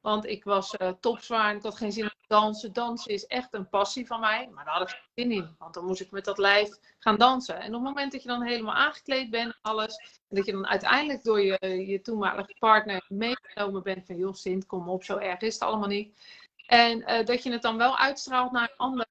[0.07, 2.73] Want ik was uh, topzwaar en ik had geen zin in dansen.
[2.73, 4.49] Dansen is echt een passie van mij.
[4.53, 5.55] Maar daar had ik geen zin in.
[5.59, 7.61] Want dan moest ik met dat lijf gaan dansen.
[7.61, 9.97] En op het moment dat je dan helemaal aangekleed bent en alles.
[10.29, 14.07] En dat je dan uiteindelijk door je, je toenmalige partner meegenomen bent.
[14.07, 16.19] Van joh Sint, kom op, zo erg is het allemaal niet.
[16.67, 19.07] En uh, dat je het dan wel uitstraalt naar een ander.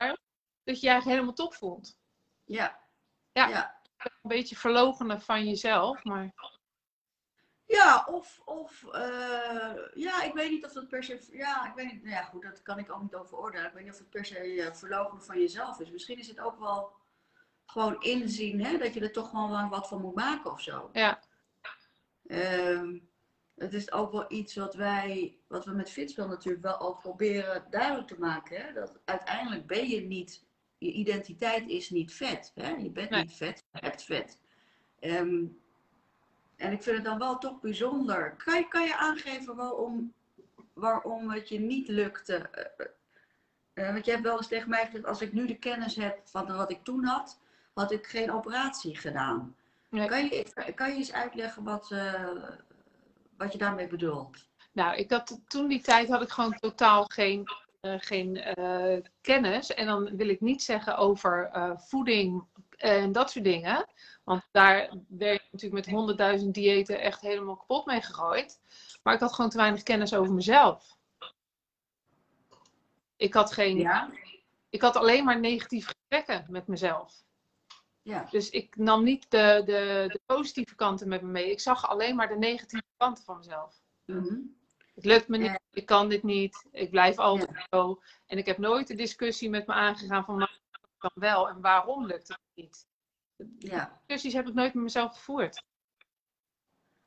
[0.63, 1.97] Dat je je eigenlijk helemaal top voelt.
[2.43, 2.79] Ja.
[3.31, 3.47] Ja.
[3.47, 3.81] ja.
[3.97, 6.03] Een beetje verlogenen van jezelf.
[6.03, 6.33] Maar...
[7.67, 11.27] Ja, of, of uh, ja, ik weet niet of dat per se.
[11.31, 12.03] Ja, ik weet niet.
[12.03, 13.67] Nou ja, goed, dat kan ik ook niet over oordelen.
[13.67, 15.91] Ik weet niet of het per se uh, verloochenen van jezelf is.
[15.91, 16.93] Misschien is het ook wel
[17.65, 20.89] gewoon inzien hè, dat je er toch gewoon wat van moet maken of zo.
[20.93, 21.19] Ja.
[22.27, 23.09] Um,
[23.55, 27.65] het is ook wel iets wat wij, wat we met Fitspel natuurlijk wel ook proberen
[27.69, 28.61] duidelijk te maken.
[28.61, 28.73] Hè?
[28.73, 30.45] Dat uiteindelijk ben je niet,
[30.77, 32.51] je identiteit is niet vet.
[32.55, 32.69] Hè?
[32.69, 33.21] Je bent nee.
[33.21, 34.39] niet vet, je hebt vet.
[34.99, 35.61] Um,
[36.57, 38.35] en ik vind het dan wel toch bijzonder.
[38.45, 40.13] Kan je, kan je aangeven waarom,
[40.73, 42.49] waarom het je niet lukte?
[43.73, 46.19] Uh, want je hebt wel eens tegen mij gezegd, als ik nu de kennis heb
[46.23, 47.39] van wat ik toen had,
[47.73, 49.55] had ik geen operatie gedaan.
[49.89, 50.07] Nee.
[50.07, 52.31] Kan, je, kan je eens uitleggen wat, uh,
[53.37, 54.47] wat je daarmee bedoelt?
[54.71, 57.49] Nou, ik had, toen die tijd had ik gewoon totaal geen,
[57.81, 58.43] uh, geen
[59.21, 59.73] kennis.
[59.73, 62.43] En dan wil ik niet zeggen over voeding
[62.85, 63.85] en dat soort dingen.
[64.23, 64.75] Want daar
[65.07, 68.59] werd ik natuurlijk met honderdduizend diëten echt helemaal kapot mee gegooid.
[69.03, 70.97] Maar ik had gewoon te weinig kennis over mezelf.
[73.15, 73.77] Ik had geen.
[73.77, 74.09] Ja.
[74.69, 77.23] Ik had alleen maar negatieve gesprekken met mezelf.
[78.01, 78.27] Ja.
[78.29, 81.51] Dus ik nam niet de, de, de, positieve kanten met me mee.
[81.51, 83.81] Ik zag alleen maar de negatieve kanten van mezelf.
[84.05, 84.55] Mm -hmm.
[84.95, 87.65] Het lukt me niet, ik kan dit niet, ik blijf altijd ja.
[87.69, 88.01] zo.
[88.25, 90.49] En ik heb nooit de discussie met me aangegaan van,
[90.97, 92.87] kan wel en waarom lukt het niet?
[93.59, 94.01] Ja.
[94.05, 95.63] Discussies heb ik nooit met mezelf gevoerd.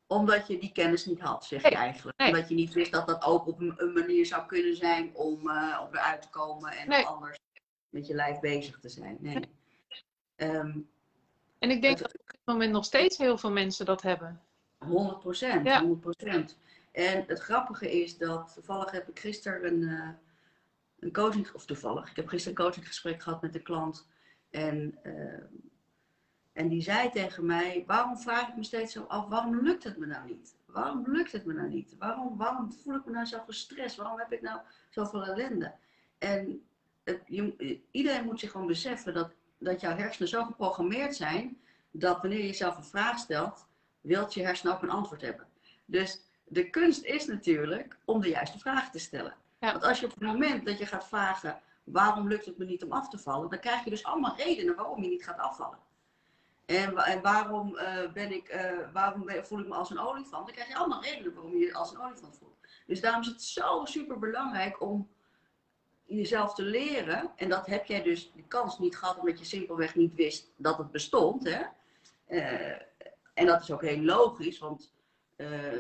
[0.07, 2.19] Omdat je die kennis niet had, zeg je eigenlijk.
[2.19, 2.29] Nee.
[2.29, 5.81] Omdat je niet wist dat dat ook op een manier zou kunnen zijn om, uh,
[5.87, 7.05] om eruit te komen en nee.
[7.05, 7.39] anders
[7.89, 9.17] met je lijf bezig te zijn.
[9.21, 9.41] Nee.
[10.37, 10.91] Um,
[11.59, 14.43] en ik denk dat op dit moment nog steeds heel veel mensen dat hebben.
[14.79, 15.81] 100 procent, Ja.
[15.81, 16.59] 100 procent.
[16.93, 20.09] En het grappige is dat, toevallig heb ik gisteren een, uh,
[21.01, 24.09] een coaching, of toevallig, ik heb gisteren een coachinggesprek gehad met een klant.
[24.51, 25.45] En uh,
[26.59, 29.97] en die zei tegen mij, waarom vraag ik me steeds zo af, waarom lukt het
[29.97, 30.57] me nou niet?
[30.67, 31.97] Waarom lukt het me nou niet?
[31.99, 33.97] Waarom, waarom voel ik me nou zo gestrest?
[33.97, 35.75] Waarom heb ik nou zoveel ellende?
[36.19, 36.63] En
[37.05, 37.21] het,
[37.91, 41.59] iedereen moet zich gewoon beseffen dat, dat jouw hersenen zo geprogrammeerd zijn,
[41.91, 43.67] dat wanneer je jezelf een vraag stelt,
[44.01, 45.47] wilt je hersenen ook een antwoord hebben.
[45.85, 49.35] Dus de kunst is natuurlijk om de juiste vraag te stellen.
[49.61, 49.73] Ja.
[49.73, 52.85] Want als je op het moment dat je gaat vragen, waarom lukt het me niet
[52.85, 55.79] om af te vallen, dan krijg je dus allemaal redenen waarom je niet gaat afvallen.
[56.67, 60.47] En, en waarom, uh, ben ik, uh, waarom voel ik me als een olifant?
[60.47, 62.57] Dan krijg je allemaal redenen waarom je je als een olifant voelt.
[62.87, 65.09] Dus daarom is het zo super belangrijk om
[66.05, 67.33] jezelf te leren.
[67.37, 70.79] En dat heb jij dus de kans niet gehad omdat je simpelweg niet wist dat
[70.79, 71.45] het bestond.
[71.45, 71.63] Hè?
[72.29, 72.81] Uh,
[73.35, 74.93] en dat is ook heel logisch, want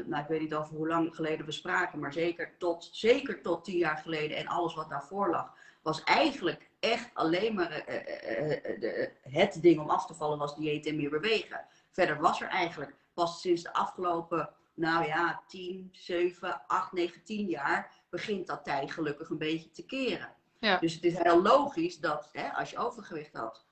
[0.06, 3.64] nou, ik weet niet over hoe lang geleden we spraken, maar zeker tot, zeker tot
[3.64, 8.80] tien jaar geleden en alles wat daarvoor lag, was eigenlijk echt alleen maar uh, uh,
[8.80, 11.66] de, het ding om af te vallen was dieet en meer bewegen.
[11.90, 17.46] Verder was er eigenlijk pas sinds de afgelopen, nou ja, 10, 7, 8, 9, 10
[17.46, 20.32] jaar begint dat tij gelukkig een beetje te keren.
[20.58, 20.78] Ja.
[20.78, 23.66] Dus het is heel logisch dat hè, als je overgewicht had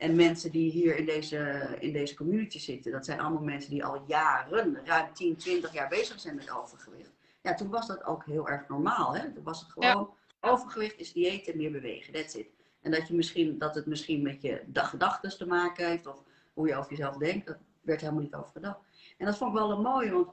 [0.00, 3.84] en mensen die hier in deze, in deze community zitten, dat zijn allemaal mensen die
[3.84, 7.10] al jaren, ruim 10, 20 jaar bezig zijn met overgewicht.
[7.42, 9.16] Ja, toen was dat ook heel erg normaal.
[9.16, 9.32] Hè?
[9.32, 12.12] Toen was het gewoon overgewicht is dieet en meer bewegen.
[12.12, 12.46] That's it.
[12.82, 16.16] En dat, je misschien, dat het misschien met je gedachten te maken heeft of
[16.52, 18.80] hoe je over jezelf denkt, dat werd helemaal niet over gedacht.
[19.18, 20.28] En dat vond ik wel een mooie, want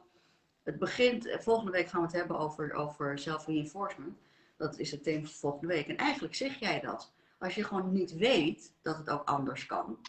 [0.63, 4.17] het begint, volgende week gaan we het hebben over, over self-reinforcement.
[4.57, 5.87] Dat is het thema van volgende week.
[5.87, 7.15] En eigenlijk zeg jij dat.
[7.39, 9.99] Als je gewoon niet weet dat het ook anders kan,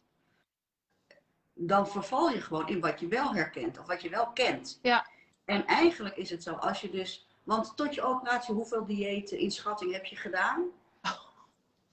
[1.55, 4.79] dan verval je gewoon in wat je wel herkent of wat je wel kent.
[4.83, 5.07] Ja.
[5.45, 9.51] En eigenlijk is het zo, als je dus want tot je operatie, hoeveel diëten in
[9.51, 10.67] schatting heb je gedaan?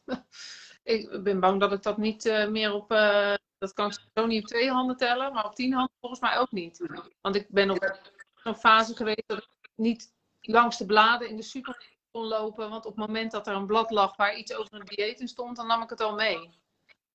[0.84, 2.92] Ik ben bang dat ik dat niet uh, meer op.
[2.92, 6.22] Uh, dat kan ik zo niet op twee handen tellen, maar op tien handen volgens
[6.22, 6.86] mij ook niet.
[7.22, 8.02] Want ik ben op
[8.36, 12.70] zo'n fase geweest dat ik niet langs de bladen in de super kon lopen.
[12.70, 15.28] Want op het moment dat er een blad lag waar iets over een dieet in
[15.28, 16.50] stond, dan nam ik het al mee.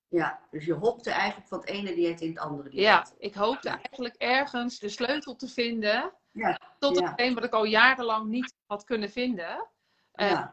[0.09, 2.83] Ja, dus je hopte eigenlijk van het ene dieet in het andere dieet.
[2.83, 7.07] Ja, ik hoopte eigenlijk ergens de sleutel te vinden ja, tot ja.
[7.07, 9.67] hetgeen wat ik al jarenlang niet had kunnen vinden.
[10.15, 10.53] Uh, Ja.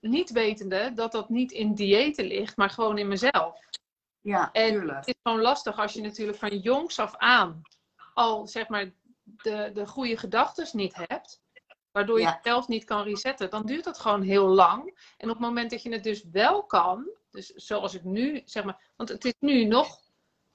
[0.00, 3.60] niet wetende dat dat niet in diëten ligt, maar gewoon in mezelf.
[4.20, 4.98] Ja, En tuurlijk.
[4.98, 7.62] het is gewoon lastig als je natuurlijk van jongs af aan
[8.14, 8.90] al zeg maar
[9.22, 11.40] de, de goede gedachten niet hebt.
[11.92, 12.40] Waardoor je Ja.
[12.42, 15.12] zelf niet kan resetten, dan duurt dat gewoon heel lang.
[15.16, 18.64] En op het moment dat je het dus wel kan, dus zoals ik nu zeg
[18.64, 19.98] maar, want het is nu nog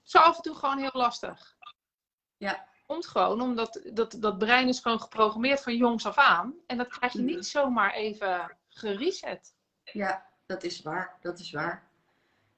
[0.02, 1.56] zo af en toe gewoon heel lastig.
[2.38, 2.68] Ja.
[2.88, 6.56] Komt gewoon omdat dat, dat brein is gewoon geprogrammeerd van jongs af aan.
[6.68, 9.56] En dat krijg je niet zomaar even gereset.
[9.84, 11.18] Ja, dat is waar.
[11.22, 11.88] Dat is waar.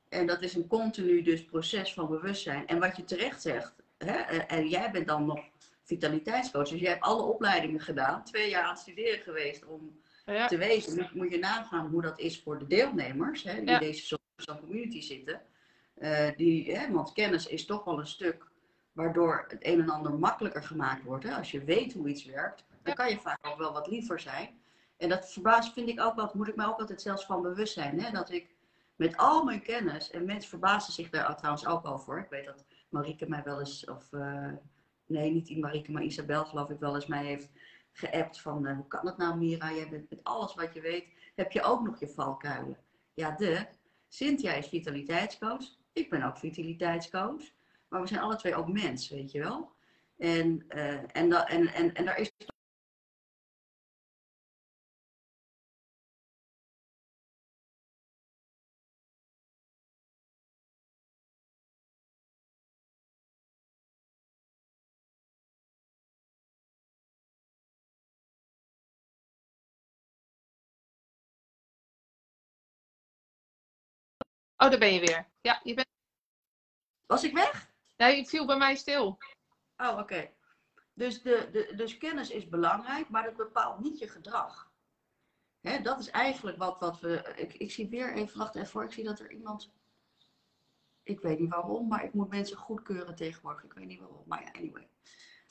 [0.10, 2.68] En dat is een continu dus proces van bewustzijn.
[2.68, 5.40] En wat je terecht zegt, hè, en jij bent dan nog
[5.88, 10.48] vitaliteitscoach, dus jij hebt alle opleidingen gedaan, twee jaar aan het studeren geweest om Ja.
[10.48, 13.80] te weten, moet, moet je nagaan hoe dat is voor de deelnemers, hè, die Ja.
[13.80, 15.42] in deze zo- zo'n community zitten.
[15.94, 18.46] Eh, die, hè, want kennis is toch wel een stuk
[18.92, 21.24] waardoor het een en ander makkelijker gemaakt wordt.
[21.24, 21.36] Hè.
[21.36, 24.62] Als je weet hoe iets werkt, dan kan je vaak ook wel wat liever zijn.
[24.98, 27.74] En dat verbaast vind ik ook wel, moet ik mij ook altijd zelfs van bewust
[27.74, 28.00] zijn.
[28.02, 28.56] Hè, dat ik
[28.96, 32.18] met al mijn kennis, en mensen verbazen zich daar trouwens ook over.
[32.20, 34.50] Ik weet dat Marieke mij wel eens, of eh,
[35.08, 37.52] nee, niet die Marieke, maar Isabel geloof ik wel eens mij heeft
[37.92, 41.06] geappt van eh, hoe kan het nou Mira, jij bent met alles wat je weet,
[41.36, 42.78] heb je ook nog je valkuilen.
[43.14, 43.68] Ja, de.
[44.08, 47.44] Cynthia is vitaliteitscoach, ik ben ook vitaliteitscoach,
[47.88, 49.72] maar we zijn alle twee ook mens, weet je wel.
[50.18, 52.32] En, eh, en, da- en, en, en daar is
[74.68, 75.28] Oh, daar ben je weer.
[75.42, 75.88] Ja, je, bent...
[77.06, 77.72] Was ik weg?
[77.96, 79.18] ja, je viel bij mij stil.
[79.78, 80.30] Oh, oké.
[80.94, 84.72] Dus, de, de, dus kennis is belangrijk, maar dat bepaalt niet je gedrag.
[85.62, 87.34] Hè, dat is eigenlijk wat, wat we.
[87.36, 88.84] Ik, ik zie weer even, wacht even voor.
[88.84, 89.72] Ik zie dat er iemand.
[91.04, 93.64] Ik weet niet waarom, maar ik moet mensen goedkeuren tegenwoordig.
[93.64, 94.90] Ik weet niet waarom, maar ja, anyway.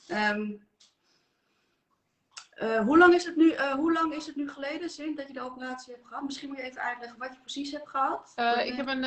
[0.07, 0.57] Ehm,
[2.57, 5.27] eh, hoe, lang is het nu, eh, hoe lang is het nu geleden, Sint, dat
[5.27, 6.23] je de operatie hebt gehad?
[6.23, 8.33] Misschien moet je even uitleggen wat je precies hebt gehad.
[8.35, 9.05] Eh, ik heb een,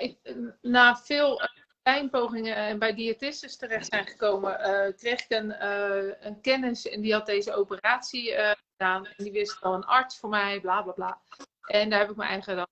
[0.00, 0.18] ik,
[0.60, 1.40] na veel
[1.82, 4.56] pijnpogingen en bij diëtistes terecht zijn gekomen,
[4.96, 5.64] kreeg ik een,
[6.26, 8.34] een kennis en die had deze operatie
[8.76, 9.06] gedaan.
[9.06, 11.20] En die wist wel een arts voor mij, bla bla bla.
[11.66, 12.68] En daar heb ik mijn eigen.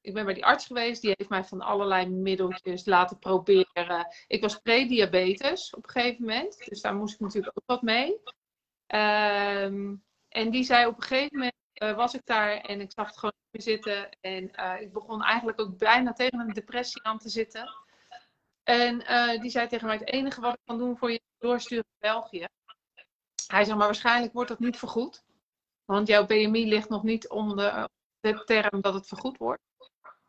[0.00, 4.06] ik ben bij die arts geweest, die heeft mij van allerlei middeltjes laten proberen.
[4.26, 8.20] Ik was prediabetes op een gegeven moment, dus daar moest ik natuurlijk ook wat mee.
[8.86, 9.94] Ehm,
[10.28, 13.18] en die zei op een gegeven moment eh, was ik daar en ik zag het
[13.18, 14.18] gewoon niet meer zitten.
[14.20, 17.74] En eh, ik begon eigenlijk ook bijna tegen een depressie aan te zitten.
[18.62, 21.38] En eh, die zei tegen mij: Het enige wat ik kan doen voor je is
[21.38, 22.46] doorsturen naar België.
[23.46, 25.24] Hij zei: Maar waarschijnlijk wordt dat niet vergoed.
[25.84, 27.88] Want jouw BMI ligt nog niet om de,
[28.44, 29.62] term dat het vergoed wordt.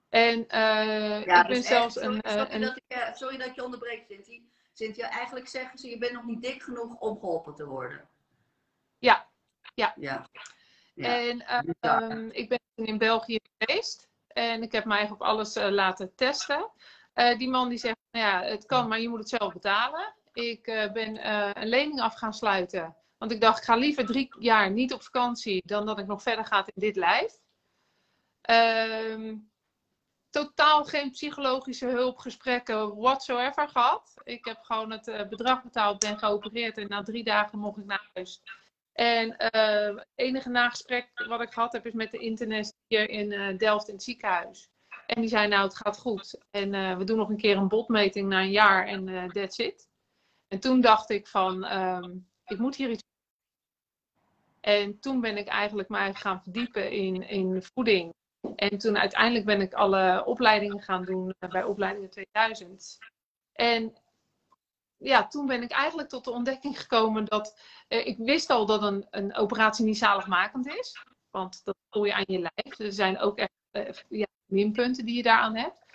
[0.10, 2.32] En Ja, ik ben dus echt, zelfs sorry, een.
[2.32, 4.41] sorry, een dat ik, sorry dat ik je onderbreek, Cynthia.
[4.74, 8.10] Cynthia, eigenlijk zeggen ze, je bent nog niet dik genoeg om geholpen te worden.
[9.00, 9.28] Ja,
[9.74, 9.94] ja.
[9.96, 10.28] Ja.
[10.94, 11.20] Ja.
[11.20, 12.02] En eh, Ja.
[12.02, 14.08] ehm, ik ben in België geweest.
[14.28, 16.72] En ik heb mij eigenlijk op alles eh, laten testen.
[17.14, 20.16] Eh, die man die zegt, nou ja, het kan, maar je moet het zelf betalen.
[20.34, 21.28] Ik eh, ben
[21.62, 22.96] een lening af gaan sluiten.
[23.18, 26.22] Want ik dacht, ik ga liever drie jaar niet op vakantie dan dat ik nog
[26.22, 27.34] verder ga in dit lijf.
[28.42, 29.36] Ehm,
[30.30, 34.14] totaal geen psychologische hulpgesprekken whatsoever gehad.
[34.24, 38.10] Ik heb gewoon het bedrag betaald, ben geopereerd en na drie dagen mocht ik naar
[38.14, 38.42] huis.
[38.98, 43.32] En eh, het enige nagesprek wat ik gehad heb is met de internist hier in
[43.32, 44.70] eh, Delft in het ziekenhuis.
[45.06, 46.40] En die zei, nou het gaat goed.
[46.52, 49.58] En eh, we doen nog een keer een botmeting na een jaar en eh that's
[49.58, 49.90] it.
[50.48, 53.04] En toen dacht ik van, ehm, ik moet hier iets
[54.60, 58.14] en toen ben ik eigenlijk mij gaan verdiepen in, in voeding.
[58.56, 62.98] En toen uiteindelijk ben ik alle opleidingen gaan doen eh, bij opleidingen 2000.
[63.54, 63.98] En
[64.98, 68.82] ja, toen ben ik eigenlijk tot de ontdekking gekomen dat eh, ik wist al dat
[68.84, 71.04] een, een operatie niet zaligmakend is.
[71.30, 72.80] Want dat voel je aan je lijf.
[72.80, 75.86] Er zijn ook echt eh, ja, minpunten die je daaraan hebt.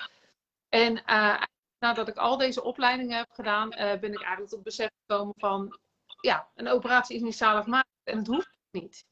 [0.69, 1.43] En eh,
[1.79, 5.79] nadat ik al deze opleidingen heb gedaan, ben ik eigenlijk tot besef gekomen van
[6.21, 9.05] ja, een operatie is niet zaligmakend en het hoeft niet.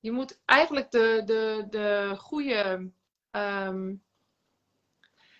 [0.00, 2.90] Je moet eigenlijk de, de, de, goede,
[3.30, 3.94] ehm,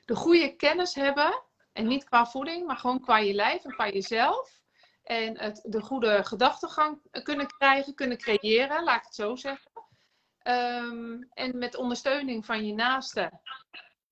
[0.05, 1.43] de goede kennis hebben.
[1.79, 4.61] En niet qua voeding, maar gewoon qua je lijf en qua jezelf.
[5.03, 9.71] En het, de goede gedachtegang kunnen krijgen, kunnen creëren, laat ik het zo zeggen.
[10.39, 13.41] Ehm, en met ondersteuning van je naasten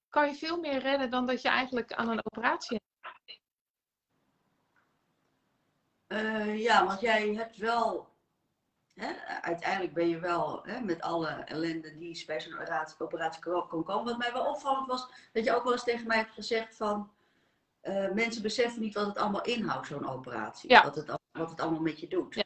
[0.08, 3.40] kan je veel meer redden dan dat je eigenlijk aan een operatie hebt.
[6.06, 8.08] Eh, ja, want jij hebt wel,
[8.94, 14.04] hè, uiteindelijk ben je wel hè, met alle ellende die bij zo'n operatie, operatie komen.
[14.04, 17.14] Wat mij wel opvallend was, dat je ook wel eens tegen mij hebt gezegd van,
[17.86, 20.70] eh, mensen beseffen niet wat het allemaal inhoudt, zo'n operatie.
[20.70, 20.82] Ja.
[20.82, 22.34] Dat het wat het allemaal met je doet.
[22.34, 22.42] Ja.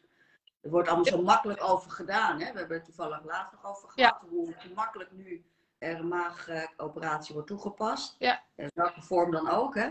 [0.60, 2.40] Er wordt allemaal zo makkelijk over gedaan.
[2.40, 2.52] Hè?
[2.52, 4.08] We hebben het toevallig later nog over Ja.
[4.08, 4.24] gehad.
[4.30, 5.44] Hoe makkelijk nu
[5.78, 8.16] er een maagoperatie wordt toegepast.
[8.18, 8.42] Ja.
[8.56, 9.74] In welke vorm dan ook.
[9.74, 9.90] Hè?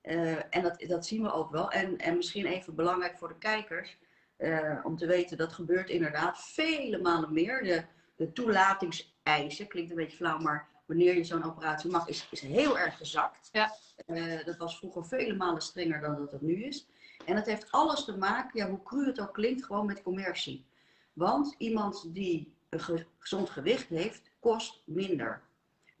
[0.00, 1.70] Eh, en dat, dat zien we ook wel.
[1.70, 3.98] En, en misschien even belangrijk voor de kijkers.
[4.36, 7.62] eh, om te weten, dat gebeurt inderdaad vele malen meer.
[7.62, 7.84] De,
[8.16, 12.78] de toelatingseisen, klinkt een beetje flauw, maar wanneer je zo'n operatie mag, is, is heel
[12.78, 13.48] erg gezakt.
[13.52, 13.72] Ja.
[14.06, 16.86] Eh, dat was vroeger vele malen strenger dan dat het nu is.
[17.24, 20.66] En dat heeft alles te maken, ja, hoe cru het ook klinkt, gewoon met commercie.
[21.12, 25.42] Want iemand die een ge- gezond gewicht heeft, kost minder.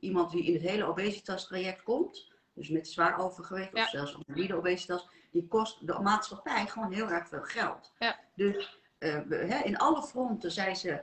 [0.00, 3.82] Iemand die in het hele obesitas-traject komt, dus met zwaar overgewicht Ja.
[3.82, 7.92] of zelfs morbide obesitas, die kost de maatschappij gewoon heel erg veel geld.
[7.98, 8.18] Ja.
[8.34, 11.00] Dus eh, we- hè, in alle fronten zijn ze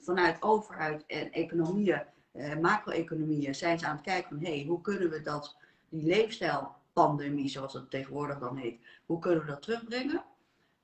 [0.00, 5.10] vanuit overheid en economieën, eh, macro-economieën, zijn ze aan het kijken van hey, hoe kunnen
[5.10, 5.56] we dat,
[5.88, 10.24] die leefstijlpandemie, zoals het tegenwoordig dan heet, hoe kunnen we dat terugbrengen?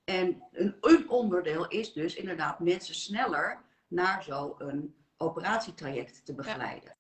[0.05, 6.95] En een, een onderdeel is dus inderdaad mensen sneller naar zo'n operatietraject te begeleiden.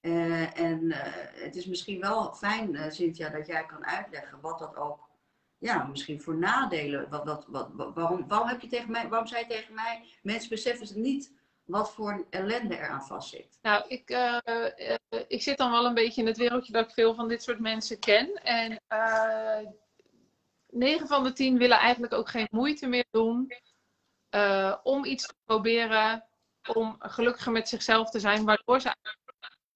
[0.00, 1.12] Eh, en eh,
[1.44, 5.08] het is misschien wel fijn, eh, Cynthia, dat jij kan uitleggen wat dat ook,
[5.58, 9.28] ja, misschien voor nadelen, wat, wat, wat, wat- waarom, waarom, heb je tegen mij, waarom
[9.28, 11.32] zei je tegen mij, mensen beseffen ze niet
[11.70, 13.58] wat voor ellende er aan vastzit.
[13.62, 14.96] Nou, ik, eh, eh,
[15.28, 17.60] ik zit dan wel een beetje in het wereldje dat ik veel van dit soort
[17.60, 18.34] mensen ken.
[18.34, 19.66] En eh
[20.66, 23.52] 9 van de 10 willen eigenlijk ook geen moeite meer doen
[24.82, 26.26] om iets te proberen,
[26.74, 28.94] om gelukkiger met zichzelf te zijn, waardoor ze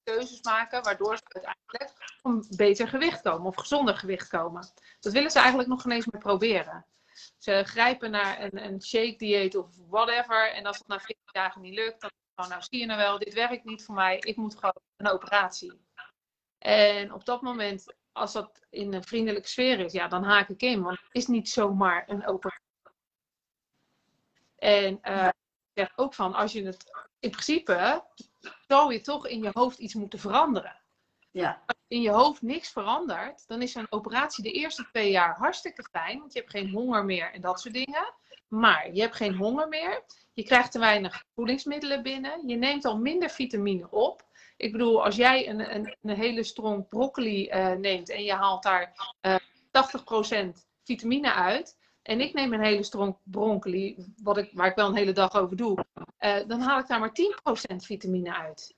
[0.02, 4.72] keuzes maken, waardoor ze uiteindelijk een beter gewicht komen of gezonder gewicht komen.
[5.00, 6.86] Dat willen ze eigenlijk nog geen eens meer proberen.
[7.38, 10.52] Ze grijpen naar een, een shake dieet of whatever.
[10.52, 13.18] En als het na 14 dagen niet lukt, dan gewoon, nou zie je nou wel,
[13.18, 15.80] dit werkt niet voor mij, ik moet gewoon een operatie.
[16.58, 20.62] En op dat moment, als dat in een vriendelijke sfeer is, ja, dan haak ik
[20.62, 22.62] in, want het is niet zomaar een operatie.
[24.56, 28.04] En eh, ik zeg ook van, als je het, in principe,
[28.68, 30.82] zou je toch in je hoofd iets moeten veranderen.
[31.30, 35.36] Ja, Als in je hoofd niks verandert, dan is zo'n operatie de eerste twee jaar
[35.36, 38.14] hartstikke fijn, want je hebt geen honger meer en dat soort dingen.
[38.48, 42.98] Maar je hebt geen honger meer, je krijgt te weinig voedingsmiddelen binnen, je neemt al
[42.98, 44.22] minder vitamine op.
[44.56, 48.62] Ik bedoel, als jij een, een, een hele strong broccoli eh, neemt en je haalt
[48.62, 50.50] daar eh 80%
[50.84, 54.96] vitamine uit, en ik neem een hele strong broccoli, wat ik, waar ik wel een
[54.96, 55.84] hele dag over doe,
[56.18, 58.74] eh, dan haal ik daar maar 10% vitamine uit.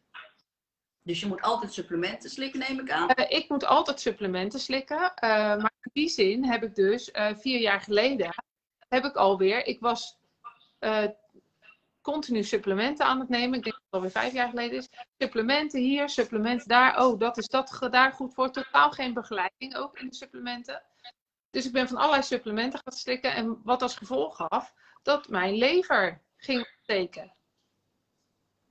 [1.03, 3.09] dus je moet altijd supplementen slikken, neem ik aan.
[3.29, 5.13] Ik moet altijd supplementen slikken.
[5.21, 8.35] maar in die zin heb ik dus vier jaar geleden
[8.89, 9.67] heb ik alweer.
[9.67, 10.19] Ik was
[10.79, 11.09] eh,
[12.01, 13.59] continu supplementen aan het nemen.
[13.59, 14.89] Ik denk dat het alweer vijf jaar geleden is.
[15.19, 17.05] Supplementen hier, supplementen daar.
[17.05, 18.51] Oh, dat is dat daar goed voor.
[18.51, 20.83] Totaal geen begeleiding ook in de supplementen.
[21.51, 23.35] Dus ik ben van allerlei supplementen gaan slikken.
[23.35, 27.35] En wat als gevolg gaf dat mijn lever ging ontsteken.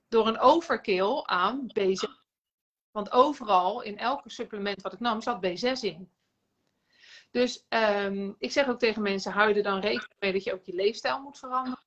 [0.08, 2.24] Door een overkill aan B6
[2.96, 6.10] want overal, in elke supplement wat ik nam, zat B6 in.
[7.36, 10.64] Dus ehm, ik zeg ook tegen mensen, hou er dan rekening mee dat je ook
[10.64, 11.84] je leefstijl moet veranderen.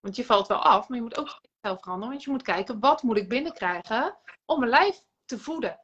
[0.00, 2.10] Want je valt wel af, maar je moet ook je leefstijl veranderen.
[2.10, 5.80] Want je moet kijken, wat moet ik binnenkrijgen om mijn lijf te voeden.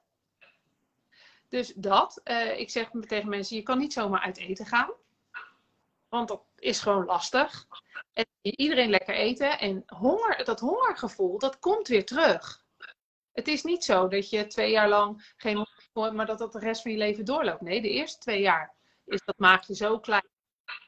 [1.49, 4.93] Dus dat, eh, ik zeg tegen mensen, je kan niet zomaar uit eten gaan.
[6.09, 7.67] Want dat is gewoon lastig.
[8.13, 9.59] En iedereen lekker eten.
[9.59, 12.65] En honger, dat hongergevoel, dat komt weer terug.
[13.33, 16.59] Het is niet zo dat je twee jaar lang geen honger maar dat dat de
[16.59, 17.61] rest van je leven doorloopt.
[17.61, 20.29] Nee, de eerste twee jaar is dat maagje zo klein.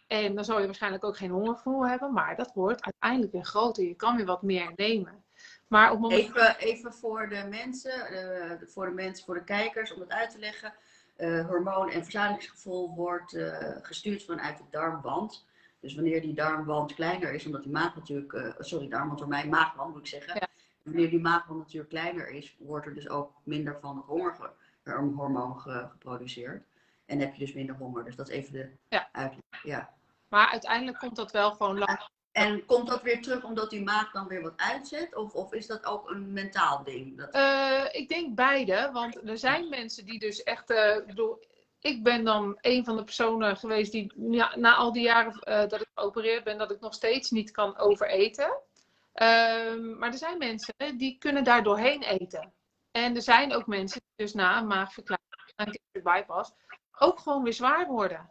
[0.07, 3.85] En dan zal je waarschijnlijk ook geen hongergevoel hebben, maar dat wordt uiteindelijk weer groter.
[3.85, 5.25] Je kan weer wat meer nemen.
[5.69, 6.21] Maar op moment.
[6.21, 10.31] Even, even voor de mensen, eh, voor de mensen, voor de kijkers, om het uit
[10.31, 10.75] te leggen.
[11.17, 15.47] Eh, hormoon- en verzadigingsgevoel wordt eh, gestuurd vanuit de darmwand.
[15.81, 19.93] Dus wanneer die darmwand kleiner is, omdat die maag natuurlijk, sorry, darmwand door mij, maagwand
[19.93, 20.35] moet ik zeggen.
[20.35, 20.47] Ja.
[20.83, 24.07] Wanneer die maagwand natuurlijk kleiner is, wordt er dus ook minder van het
[24.85, 26.65] hongerhormoon ge- geproduceerd.
[27.07, 28.05] En heb je dus minder honger.
[28.05, 29.09] Dus dat is even de Ja.
[29.13, 29.63] uitleg.
[29.63, 29.95] Ja.
[30.29, 32.09] Maar uiteindelijk komt dat wel gewoon lang.
[32.33, 35.15] En komt dat weer terug omdat die maag dan weer wat uitzet?
[35.15, 37.19] Of, of is dat ook een mentaal ding?
[37.19, 37.31] Dat...
[37.31, 40.71] Eh, ik denk beide, want er zijn mensen die dus echt.
[40.71, 41.45] eh, ik bedoel,
[41.81, 45.69] ik ben dan een van de personen geweest die ja, na al die jaren eh,
[45.69, 48.59] dat ik geopereerd ben, dat ik nog steeds niet kan overeten.
[49.13, 52.53] Ehm, maar er zijn mensen die kunnen daar doorheen eten.
[52.91, 56.53] En er zijn ook mensen die dus na een maagverkleining, na een bypass,
[56.99, 58.29] ook gewoon weer zwaar worden.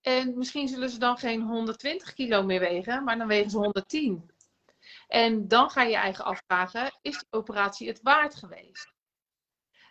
[0.00, 4.30] En misschien zullen ze dan geen 120 kilo meer wegen, maar dan wegen ze 110.
[5.08, 8.92] En dan ga je je eigen afvragen, is die operatie het waard geweest?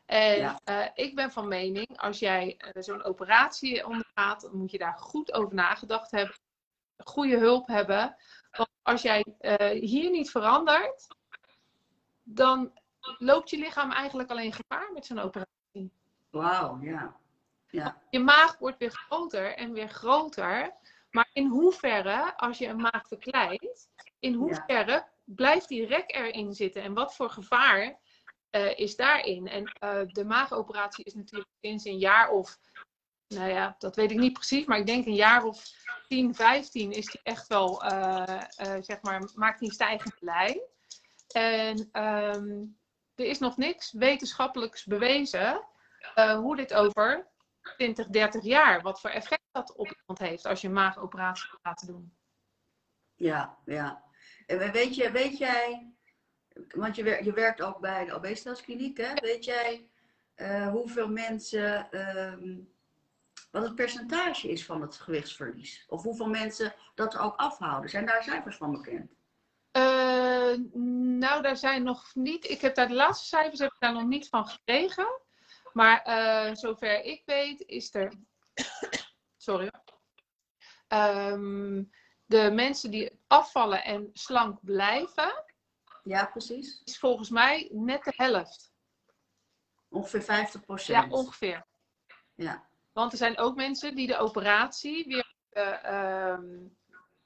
[0.05, 0.59] En Ja.
[0.63, 4.97] eh, ik ben van mening, als jij eh, zo'n operatie ondergaat, dan moet je daar
[4.97, 6.35] goed over nagedacht hebben.
[7.03, 8.15] goede hulp hebben.
[8.51, 11.07] Want als jij eh, hier niet verandert,
[12.23, 12.79] dan
[13.17, 15.91] loopt je lichaam eigenlijk alleen gevaar met zo'n operatie.
[16.29, 17.15] Wauw, ja.
[17.71, 18.01] Ja.
[18.09, 20.77] Je maag wordt weer groter en weer groter.
[21.09, 23.89] Maar in hoeverre, als je een maag verkleint,
[24.19, 26.81] in hoeverre blijft die rek erin zitten?
[26.81, 27.99] En wat voor gevaar
[28.51, 29.47] uh, is daarin?
[29.47, 32.57] En uh, de maagoperatie is natuurlijk sinds een jaar of,
[33.27, 35.63] nou ja, dat weet ik niet precies, maar ik denk een jaar of
[36.07, 38.41] 10, 15 is die echt wel, uh,
[38.79, 40.59] zeg maar, maakt die stijgende lijn.
[41.27, 42.77] En um,
[43.15, 45.67] er is nog niks wetenschappelijks bewezen
[46.15, 47.27] hoe dit over
[47.75, 51.59] 20, 30 jaar, wat voor effect dat op iemand heeft als je een maagoperatie gaat
[51.63, 52.17] laten doen.
[53.15, 54.03] Ja, ja.
[54.45, 55.93] En weet, je, weet jij,
[56.67, 59.13] want je, werkt, je werkt ook bij de obesitaskliniek, hè?
[59.13, 59.89] Weet jij
[60.35, 61.99] uh, hoeveel mensen,
[62.31, 62.73] um,
[63.51, 65.85] wat het percentage is van het gewichtsverlies?
[65.87, 67.89] Of hoeveel mensen dat ook afhouden?
[67.89, 69.11] Zijn daar cijfers van bekend?
[69.71, 70.57] Uh,
[71.19, 72.49] nou, daar zijn nog niet.
[72.49, 75.21] Ik heb daar de laatste cijfers heb ik daar nog niet van gekregen.
[75.79, 78.13] Maar uh, zover ik weet, is er.
[79.37, 79.71] Sorry.
[80.87, 81.89] Um,
[82.25, 85.43] de mensen die afvallen en slank blijven.
[86.03, 86.81] Ja, precies.
[86.83, 88.73] Is volgens mij net de helft.
[89.89, 90.47] Ongeveer
[90.81, 91.65] 50% Ja, ongeveer.
[92.35, 92.69] Ja.
[92.91, 96.77] Want er zijn ook mensen die de operatie weer, uh, um,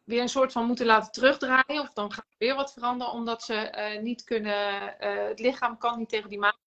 [0.04, 1.82] weer een soort van moeten laten terugdraaien.
[1.82, 4.96] Of dan gaat er weer wat veranderen, omdat ze uh, niet kunnen.
[5.28, 6.58] Het lichaam kan niet tegen die maag.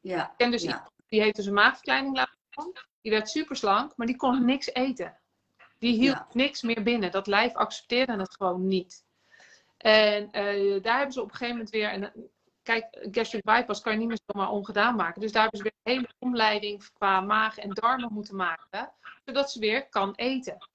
[0.00, 0.34] Ja.
[0.36, 0.94] En dus ja.
[1.08, 2.76] Die heeft dus een maagverkleining laten doen.
[3.00, 5.18] Die werd super slank, maar die kon niks eten.
[5.78, 6.28] Die hield ja.
[6.32, 7.10] niks meer binnen.
[7.10, 9.04] Dat lijf accepteerde het gewoon niet.
[9.76, 11.88] En uh, daar hebben ze op een gegeven moment weer.
[11.88, 12.30] En,
[12.62, 15.20] kijk, gastric bypass kan je niet meer zomaar ongedaan maken.
[15.20, 18.92] Dus daar hebben ze weer een hele omleiding qua maag en darmen moeten maken.
[19.24, 20.68] Zodat ze weer kan eten.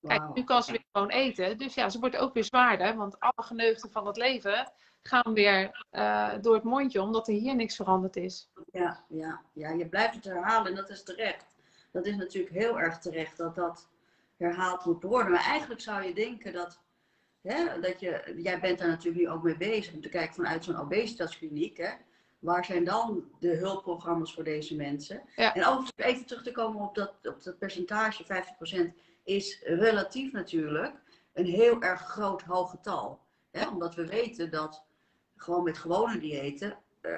[0.00, 0.36] Kijk, wow.
[0.36, 1.58] nu kan ze weer gewoon eten.
[1.58, 2.96] Dus ja, ze wordt ook weer zwaarder.
[2.96, 4.72] Want alle geneugten van het leven
[5.02, 7.02] gaan weer uh, door het mondje.
[7.02, 8.50] Omdat er hier niks veranderd is.
[8.72, 11.56] Ja, ja, ja, je blijft het herhalen en dat is terecht.
[11.92, 13.88] Dat is natuurlijk heel erg terecht dat dat
[14.36, 15.32] herhaald moet worden.
[15.32, 16.80] Maar eigenlijk zou je denken dat,
[17.40, 20.64] hè, dat je, jij bent daar natuurlijk nu ook mee bezig om te kijken vanuit
[20.64, 21.76] zo'n obesitaskliniek.
[21.76, 21.90] Hè,
[22.38, 25.22] waar zijn dan de hulpprogramma's voor deze mensen?
[25.36, 25.54] Ja.
[25.54, 28.24] En overigens even terug te komen op dat, op dat percentage,
[28.94, 28.94] 50%
[29.24, 30.94] is relatief natuurlijk
[31.32, 33.20] een heel erg groot hoog getal.
[33.50, 34.84] Hè, omdat we weten dat
[35.42, 37.12] gewoon met gewone diëten uh,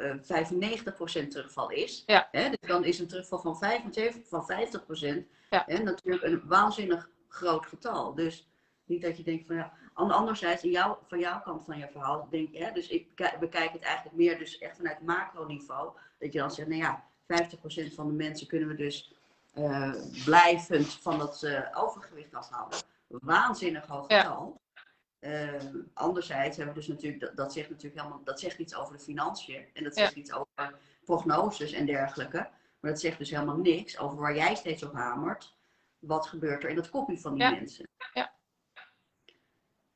[0.00, 2.02] uh, 95% terugval is.
[2.06, 2.28] Ja.
[2.30, 4.50] Hè, dus dan is een terugval van, 75, van
[5.22, 5.62] 50% ja.
[5.66, 8.14] hè, natuurlijk een waanzinnig groot getal.
[8.14, 8.48] Dus
[8.84, 9.72] niet dat je denkt van ja.
[9.94, 13.72] Anderzijds, in jou, van jouw kant van je verhaal, denk je, hè, dus ik bekijk
[13.72, 15.92] het eigenlijk meer dus echt vanuit macroniveau.
[16.18, 17.04] Dat je dan zegt, nou ja,
[17.90, 19.14] 50% van de mensen kunnen we dus
[19.54, 19.94] uh,
[20.24, 22.78] blijvend van dat uh, overgewicht afhouden.
[23.06, 24.60] Waanzinnig hoog getal.
[25.24, 25.64] Uh,
[25.94, 29.02] anderzijds hebben we dus natuurlijk, dat, dat, zegt natuurlijk helemaal, dat zegt iets over de
[29.02, 30.20] financiën en dat zegt ja.
[30.20, 32.48] iets over prognoses en dergelijke.
[32.80, 35.54] Maar dat zegt dus helemaal niks over waar jij steeds op hamert.
[35.98, 37.50] Wat gebeurt er in het kopje van die ja.
[37.50, 37.88] mensen?
[38.12, 38.32] Ja.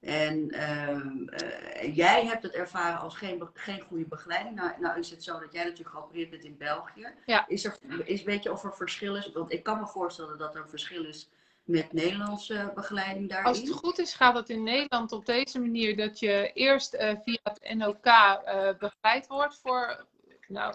[0.01, 4.55] En uh, jij hebt het ervaren als geen, geen goede begeleiding.
[4.55, 7.09] Nou, nou, is het zo dat jij natuurlijk geopereerd bent in België.
[7.27, 7.49] Ja.
[7.49, 9.33] Is er, is, weet je of er verschil is?
[9.33, 11.31] Want ik kan me voorstellen dat er een verschil is
[11.69, 13.47] met Nederlandse begeleiding daarin.
[13.47, 17.13] Als het goed is, gaat het in Nederland op deze manier dat je eerst uh,
[17.25, 20.07] via het NOK uh, begeleid wordt voor
[20.47, 20.75] nou,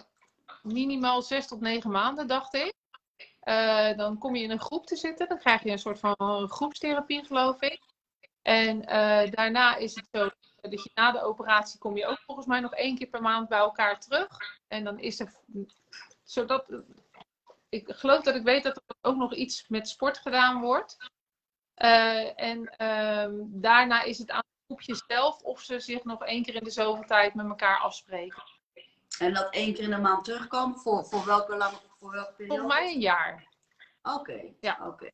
[0.62, 2.72] minimaal zes tot negen maanden, dacht ik.
[3.44, 5.28] Uh, dan kom je in een groep te zitten.
[5.28, 7.80] Dan krijg je een soort van groepstherapie, geloof ik.
[8.42, 8.80] En
[9.30, 10.30] daarna is het zo
[10.60, 13.48] dat je na de operatie kom je ook volgens mij nog één keer per maand
[13.48, 14.28] bij elkaar terug.
[14.68, 15.32] En dan is er,
[16.22, 16.68] zodat,
[17.74, 20.96] ik geloof dat ik weet dat er ook nog iets met sport gedaan wordt.
[21.76, 26.42] Uh, en um, daarna is het aan het groepje zelf of ze zich nog één
[26.42, 28.42] keer in de zoveel tijd met elkaar afspreken.
[29.18, 32.60] En dat één keer in de maand terugkomen, voor, voor welke lange voor welke periode?
[32.60, 33.48] Volgens mij een jaar.
[34.02, 34.18] Oké.
[34.18, 34.56] Okay.
[34.60, 34.76] Ja.
[34.80, 34.88] Oké.
[34.88, 35.12] Okay.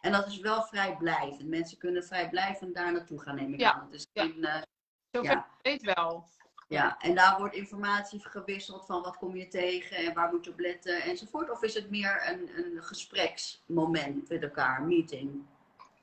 [0.00, 1.48] En dat is wel vrijblijvend.
[1.48, 3.72] Mensen kunnen vrijblijvend daar naartoe gaan, neem ik ja.
[3.72, 3.90] aan.
[3.90, 4.62] Dus in, uh,
[5.10, 5.46] Zover ja.
[5.62, 6.28] weet wel.
[6.72, 10.50] Ja, en daar wordt informatie gewisseld van wat kom je tegen en waar moet je
[10.50, 11.50] op letten enzovoort.
[11.50, 15.42] Of is het meer een, een gespreksmoment met elkaar, meeting?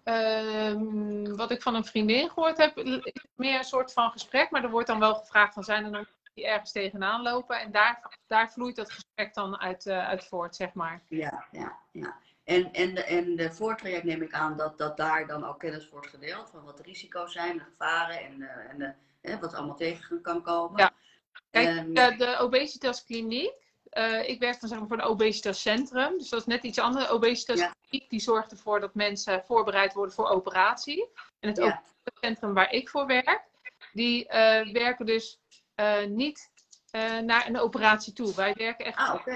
[0.04, 4.52] Um, wat ik van een vriendin gehoord heb, is meer een soort van gesprek.
[4.52, 7.60] Maar er wordt dan wel gevraagd van zijn er nog die ergens tegenaan lopen.
[7.60, 11.02] En daar, daar vloeit dat gesprek dan uit, uh, uit voort, zeg maar.
[11.08, 12.16] Ja, ja, ja.
[12.44, 15.90] En, en, de, en de voortraject neem ik aan dat, dat daar dan ook kennis
[15.90, 19.76] wordt gedeeld van wat de risico's zijn, de gevaren en, en de, hè, wat allemaal
[19.76, 20.80] tegen kan komen.
[20.80, 20.92] Ja.
[21.50, 21.94] Kijk, en...
[21.94, 23.54] de, de obesitaskliniek,
[23.94, 27.10] uh, ik werk dan zeg maar voor een obesitascentrum, dus dat is net iets anders.
[27.10, 27.76] Obesitas ja.
[28.08, 31.10] die zorgt ervoor dat mensen voorbereid worden voor operatie.
[31.40, 31.84] En het Ja.
[32.22, 33.44] centrum waar ik voor werk,
[33.94, 35.40] die eh, werken dus
[35.76, 36.52] eh, niet
[36.92, 38.36] eh, naar een operatie toe.
[38.36, 39.28] Wij werken echt Ah, op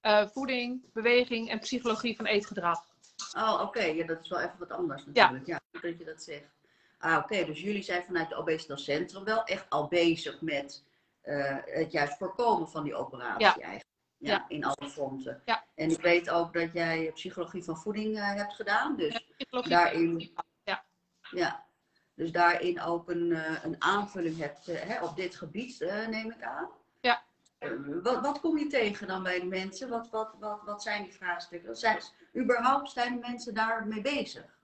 [0.00, 2.80] eh, voeding, beweging en psychologie van eetgedrag.
[3.36, 3.82] Oh, oké.
[3.82, 5.46] Ja, dat is wel even wat anders natuurlijk.
[5.46, 6.60] Ja, goed dat je dat zegt.
[7.02, 7.44] Ah, oké.
[7.44, 10.84] Dus jullie zijn vanuit het obesitascentrum wel echt al bezig met
[11.20, 13.52] eh, het juist voorkomen van die operatie Ja.
[13.54, 13.84] eigenlijk.
[14.16, 14.44] Ja, Ja.
[14.48, 15.42] in alle fronten.
[15.44, 15.64] Ja.
[15.74, 18.96] En ik weet ook dat jij psychologie van voeding eh, hebt gedaan.
[18.96, 19.26] Dus
[19.68, 20.32] daarin,
[20.64, 20.84] Ja.
[21.30, 21.64] ja,
[22.14, 25.78] dus daarin ook een, eh, een aanvulling hebt hè, op dit gebied,
[26.08, 26.68] neem ik aan.
[27.00, 27.22] Ja.
[28.02, 29.88] Wat, wat kom je tegen dan bij de mensen?
[29.88, 31.76] Wat, wat, wat, wat zijn die vraagstukken?
[31.76, 31.98] Zijn,
[32.36, 34.58] überhaupt zijn de mensen daarmee bezig?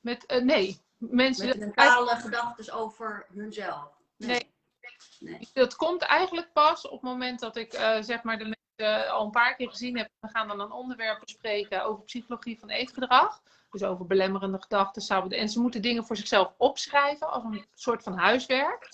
[0.00, 1.46] Met, nee, mensen.
[1.46, 3.88] Met mentale gedachten over hunzelf?
[4.16, 4.54] Nee.
[5.20, 5.48] Nee.
[5.52, 9.24] Dat komt eigenlijk pas op het moment dat ik eh, zeg maar de mensen al
[9.24, 10.08] een paar keer gezien heb.
[10.20, 13.42] We gaan dan een onderwerp bespreken over psychologie van eetgedrag.
[13.70, 15.02] Dus over belemmerende gedachten.
[15.02, 15.40] sabotage.
[15.40, 18.88] En ze moeten dingen voor zichzelf opschrijven als een soort van huiswerk.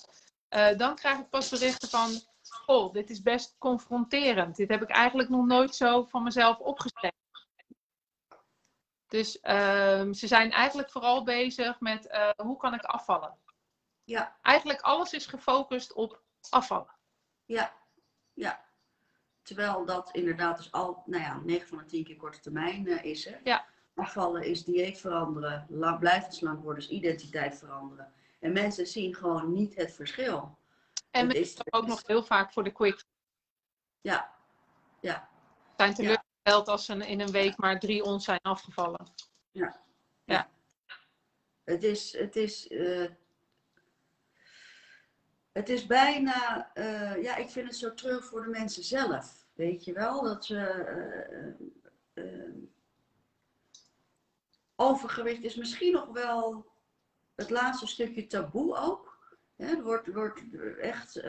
[0.49, 2.21] Eh, dan krijg ik pas berichten van,
[2.65, 4.55] oh, dit is best confronterend.
[4.55, 7.21] Dit heb ik eigenlijk nog nooit zo van mezelf opgeschreven.
[9.13, 13.37] Dus ehm, ze zijn eigenlijk vooral bezig met eh, hoe kan ik afvallen.
[14.03, 16.95] Ja, Eigenlijk alles is gefocust op afvallen.
[17.45, 17.73] ja,
[18.33, 18.65] ja.
[19.41, 23.03] Terwijl dat inderdaad dus al, nou ja, 9 van de 10 keer korte termijn eh,
[23.03, 23.25] is.
[23.25, 23.37] Hè?
[23.43, 23.65] Ja.
[23.95, 28.13] Afvallen is dieet veranderen, lang, blijven slank worden is identiteit veranderen.
[28.39, 30.57] En mensen zien gewoon niet het verschil.
[31.11, 33.03] En Het is- ook nog heel vaak voor de quick.
[34.01, 34.33] Ja,
[34.99, 35.29] ja,
[35.77, 39.07] zijn teleurgesteld als ze in een week maar drie ons zijn afgevallen.
[41.63, 43.09] het is, het is, eh,
[45.51, 49.47] het is bijna, eh, ja, ik vind het zo terug voor de mensen zelf.
[49.53, 50.59] Weet je wel, dat ze,
[52.13, 52.23] eh,
[54.75, 56.71] overgewicht is misschien nog wel
[57.35, 59.37] het laatste stukje taboe ook.
[59.55, 60.41] Hè, er wordt, wordt
[60.81, 61.21] echt,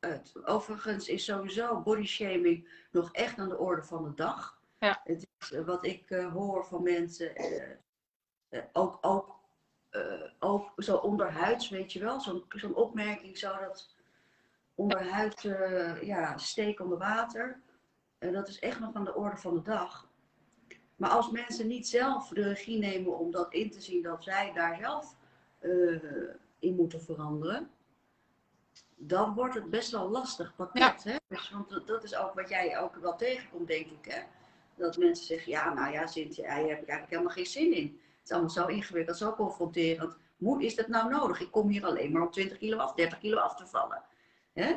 [0.00, 4.60] het, overigens is sowieso bodyshaming nog echt aan de orde van de dag.
[4.78, 5.00] Ja.
[5.04, 9.36] Het is eh, wat ik eh, hoor van mensen, eh, ook, ook,
[10.38, 13.96] ook zo onderhuids, weet je wel, zo'n zo'n opmerking zo dat
[14.74, 15.42] onderhuid,
[16.02, 17.62] ja, steek onder water.
[18.18, 20.08] En dat is echt nog aan de orde van de dag.
[20.96, 24.52] Maar als mensen niet zelf de regie nemen om dat in te zien dat zij
[24.52, 25.16] daar zelf
[26.58, 27.70] in moeten veranderen,
[28.98, 31.04] dan wordt het best wel lastig pakket.
[31.04, 31.16] Hè?
[31.28, 34.12] Dus, want dat- is ook wat jij ook wel tegenkomt, denk ik.
[34.12, 34.20] Hè?
[34.74, 38.00] Dat mensen zeggen, ja, nou ja, Cynthia, daar heb ik eigenlijk helemaal geen zin in.
[38.18, 40.16] Het is allemaal zo ingewikkeld, zo confronterend.
[40.36, 41.40] Moet, is dat nou nodig?
[41.40, 44.02] Ik kom hier alleen maar om 20 kilo af, 30 kilo af te vallen.
[44.52, 44.76] Hè?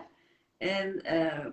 [0.58, 1.46] En eh,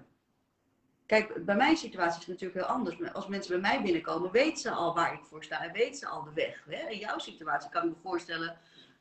[1.06, 2.96] kijk, bij mijn situatie is het natuurlijk heel anders.
[2.96, 5.94] Maar Als mensen bij mij binnenkomen, weten ze al waar ik voor sta en weten
[5.94, 6.64] ze al de weg.
[6.68, 6.88] Hè?
[6.88, 8.58] In jouw situatie kan ik me voorstellen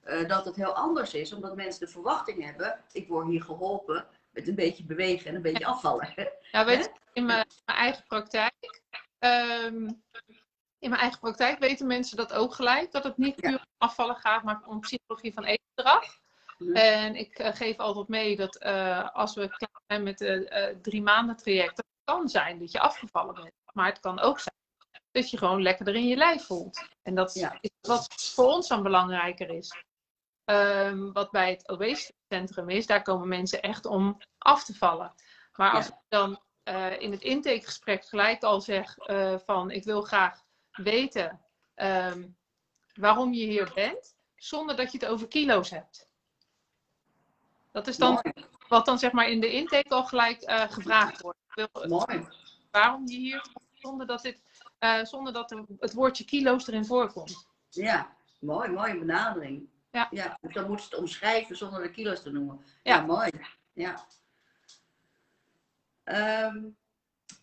[0.08, 4.08] eh, dat het heel anders is, omdat mensen de verwachting hebben: ik word hier geholpen
[4.32, 6.14] met een beetje bewegen en een beetje afvallen.
[6.52, 8.82] Ja, weet je, in mijn, mijn eigen praktijk.
[9.20, 9.88] ehm,
[10.80, 12.92] in mijn eigen praktijk weten mensen dat ook gelijk.
[12.92, 13.50] Dat het niet Ja.
[13.50, 16.04] puur om afvallen gaat, maar om psychologie van eetgedrag.
[16.58, 16.76] Mhm.
[16.76, 21.02] En ik eh, geef altijd mee dat eh, als we klaar zijn met de drie
[21.02, 23.52] maanden traject, dat het kan zijn dat je afgevallen bent.
[23.74, 24.56] Maar het kan ook zijn
[25.12, 26.88] dat je gewoon lekkerder in je lijf voelt.
[27.02, 27.58] En dat Ja.
[27.62, 29.76] is wat voor ons dan belangrijker is.
[30.48, 35.14] Ehm, wat bij het obesitecentrum is, daar komen mensen echt om af te vallen.
[35.56, 35.94] Maar als Ja.
[35.94, 41.42] ik dan eh, in het intakegesprek gelijk al zeg eh, van ik wil graag weten
[41.74, 42.28] ehm,
[42.94, 46.10] waarom je hier bent, zonder dat je het over kilo's hebt.
[47.72, 51.22] Dat is dan Mooi, wat dan zeg maar in de intake al gelijk eh, gevraagd
[51.22, 51.40] wordt.
[51.56, 52.28] Ik wil mooi.
[52.72, 54.42] waarom je hier zonder dat, dit,
[55.04, 57.48] zonder dat het woordje kilo's erin voorkomt.
[57.70, 59.70] Ja, mooi, mooie benadering.
[59.98, 60.08] Ja.
[60.12, 62.66] ja dus dan moeten ze het omschrijven zonder de kilo's te noemen.
[62.84, 62.96] Ja.
[62.96, 63.30] Ja, mooi.
[63.74, 64.06] Ja.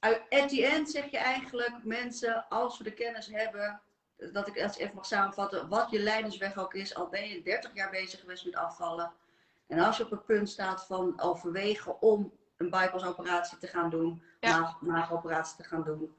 [0.00, 3.80] Uit- at the end zeg je eigenlijk, mensen, als we de kennis hebben,
[4.32, 7.42] dat ik als ik even mag samenvatten, wat je lijdensweg ook is, al ben je
[7.42, 9.12] 30 jaar bezig geweest met afvallen.
[9.66, 14.22] En als je op het punt staat van overwegen om een bypassoperatie te gaan doen,
[14.40, 14.59] Ja.
[14.61, 16.16] maag- maagoperatie te gaan doen,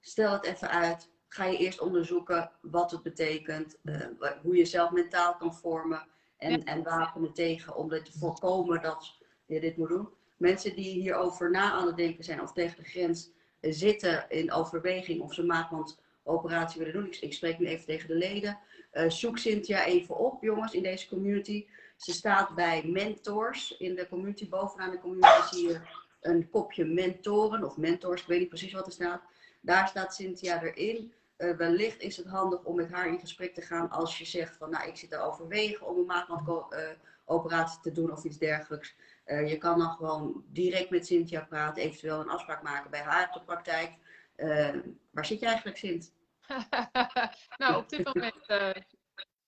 [0.00, 1.08] stel het even uit.
[1.32, 4.00] Ga je eerst onderzoeken wat het betekent, eh,
[4.42, 6.06] hoe je zelf mentaal kan vormen
[6.36, 6.64] en, Ja.
[6.64, 10.08] en wapenen tegen om dit te voorkomen dat je dit moet doen.
[10.36, 14.52] Mensen die hierover na aan het denken zijn of tegen de grens eh, zitten in
[14.52, 17.06] overweging of ze maagwandoperatie willen doen.
[17.06, 18.58] Ik, ik spreek nu even tegen de leden.
[18.90, 21.66] Eh, zoek Cynthia even op, jongens, in deze community.
[21.96, 24.48] Ze staat bij mentors in de community.
[24.48, 25.80] Bovenaan de community zie je
[26.20, 28.20] een kopje mentoren of mentors.
[28.20, 29.22] Ik weet niet precies wat er staat.
[29.60, 31.12] Daar staat Cynthia erin.
[31.40, 34.56] Uh, wellicht is het handig om met haar in gesprek te gaan als je zegt
[34.56, 38.94] van nou ik zit er overwegen om een maatbandoperatie te doen of iets dergelijks.
[39.26, 43.26] Uh, je kan dan gewoon direct met Cynthia praten, eventueel een afspraak maken bij haar
[43.26, 43.92] op de praktijk.
[44.36, 44.74] Uh,
[45.10, 46.12] waar zit je eigenlijk, Sint?
[47.56, 48.44] nou, op dit moment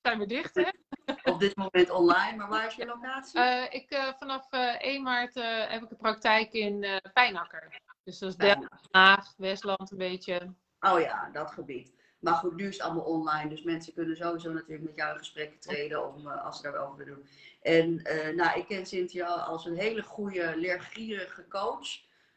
[0.02, 0.68] zijn we dicht, hè?
[1.30, 3.40] op dit moment online, maar waar is je locatie?
[3.70, 5.34] ik, vanaf 1 maart
[5.68, 7.80] heb ik een praktijk in Pijnakker.
[8.04, 10.54] Dus dat is Den Haag, Westland een beetje.
[10.82, 11.92] Oh ja, dat gebied.
[12.18, 15.18] Maar goed, nu is het allemaal online, dus mensen kunnen sowieso natuurlijk met jou in
[15.18, 17.26] gesprek treden om, uh, als ze daarover willen doen.
[17.62, 21.88] En uh, nou, ik ken Cynthia als een hele goede, leergierige coach.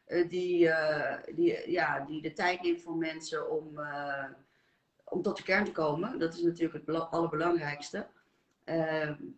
[0.08, 0.70] Uh, die,
[1.34, 3.80] die, ja, die de tijd neemt voor mensen om,
[5.04, 6.18] om tot de kern te komen.
[6.18, 8.06] Dat is natuurlijk het allerbelangrijkste.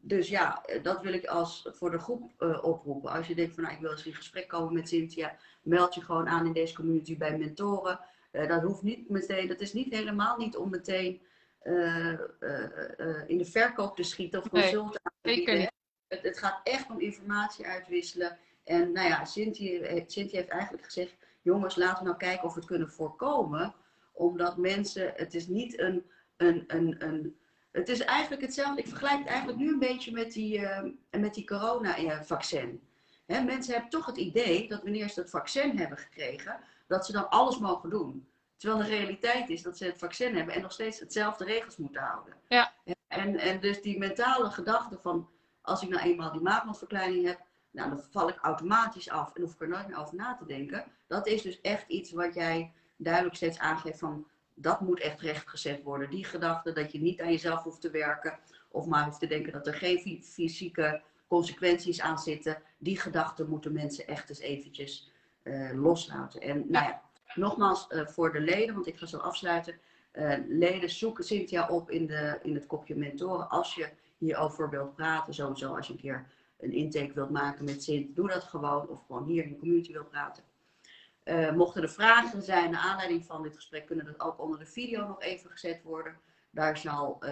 [0.00, 2.32] dus ja, dat wil ik als voor de groep
[2.62, 3.10] oproepen.
[3.10, 6.00] Als je denkt van nou, ik wil eens in gesprek komen met Cynthia, meld je
[6.00, 8.00] gewoon aan in deze community bij mentoren.
[8.38, 11.20] Uh, dat hoeft niet meteen, dat is niet helemaal niet om meteen
[11.62, 15.72] uh, uh, in de verkoop te schieten of consulten aan te bieden.
[16.08, 18.38] Het, het, gaat echt om informatie uitwisselen.
[18.64, 22.60] En nou ja, Cynthia, Cynthia heeft eigenlijk gezegd, jongens, laten we nou kijken of we
[22.60, 23.74] het kunnen voorkomen.
[24.12, 26.04] Omdat mensen, het is niet een,
[26.36, 27.36] een, een, een
[27.72, 28.80] het is eigenlijk hetzelfde.
[28.80, 30.60] Ik vergelijk het eigenlijk nu een beetje met die,
[31.10, 32.82] met die corona-vaccin.
[33.26, 37.30] mensen hebben toch het idee dat wanneer ze het vaccin hebben gekregen, dat ze dan
[37.30, 38.28] alles mogen doen.
[38.56, 42.02] Terwijl de realiteit is dat ze het vaccin hebben en nog steeds hetzelfde regels moeten
[42.02, 42.34] houden.
[42.48, 42.72] Ja.
[43.08, 45.28] En, en dus die mentale gedachte van,
[45.60, 49.52] als ik nou eenmaal die maagwandverkleining heb, nou, dan val ik automatisch af en hoef
[49.52, 50.84] ik er nooit meer over na te denken.
[51.06, 55.82] Dat is dus echt iets wat jij duidelijk steeds aangeeft van, dat moet echt rechtgezet
[55.82, 56.10] worden.
[56.10, 58.38] Die gedachte dat je niet aan jezelf hoeft te werken
[58.70, 62.62] of maar hoeft te denken dat er geen fysieke consequenties aan zitten.
[62.78, 65.17] Die gedachte moeten mensen echt eens eventjes uh,
[65.74, 66.40] loslaten.
[66.40, 67.02] En nou ja,
[67.34, 69.74] nogmaals uh, voor de leden, want ik ga zo afsluiten.
[70.12, 73.48] Uh, leden zoeken Cynthia op in, de, in het kopje mentoren.
[73.48, 73.88] Als je
[74.18, 76.26] hierover wilt praten, sowieso als je een keer
[76.60, 78.88] een intake wilt maken met Sint, doe dat gewoon.
[78.88, 80.42] Of gewoon hier in de community wilt praten.
[81.56, 85.06] Mochten er vragen zijn naar aanleiding van dit gesprek, kunnen dat ook onder de video
[85.06, 86.16] nog even gezet worden.
[86.50, 87.22] Daar zal,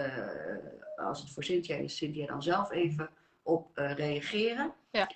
[0.95, 3.09] als het voor Cynthia is, Cynthia dan zelf even
[3.43, 4.73] op reageren.
[4.97, 5.09] Ja.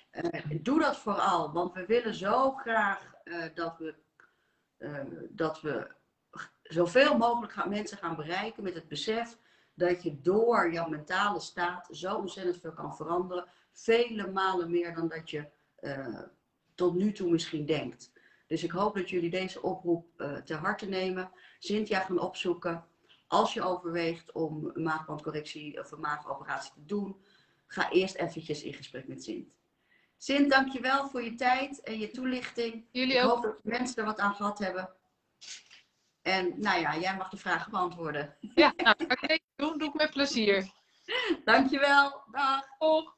[0.62, 3.94] doe dat vooral, want we willen zo graag uh, dat, we,
[4.78, 4.98] uh,
[5.30, 5.90] dat we
[6.62, 9.38] zoveel mogelijk gaan, mensen gaan bereiken met het besef
[9.74, 13.44] dat je door jouw mentale staat zo ontzettend veel kan veranderen.
[13.72, 15.46] Vele malen meer dan dat je
[15.80, 16.20] uh,
[16.74, 18.12] tot nu toe misschien denkt.
[18.46, 20.06] Dus ik hoop dat jullie deze oproep
[20.44, 21.30] ter harte nemen.
[21.58, 22.84] Cynthia gaan opzoeken.
[23.26, 27.16] Als je overweegt om een maagbandcorrectie of een maagoperatie te doen,
[27.66, 29.61] ga eerst eventjes in gesprek met Sint.
[30.22, 32.86] Sint, dankjewel voor je tijd en je toelichting.
[32.92, 33.30] Jullie ik ook.
[33.30, 34.90] hoop dat mensen er wat aan gehad hebben.
[36.22, 38.36] En nou ja, jij mag de vragen beantwoorden.
[38.40, 40.70] Ja, nou, oké, okay, doen doe ik met plezier.
[41.44, 42.24] Dankjewel.
[42.30, 42.64] Dag.
[42.78, 43.16] Dag.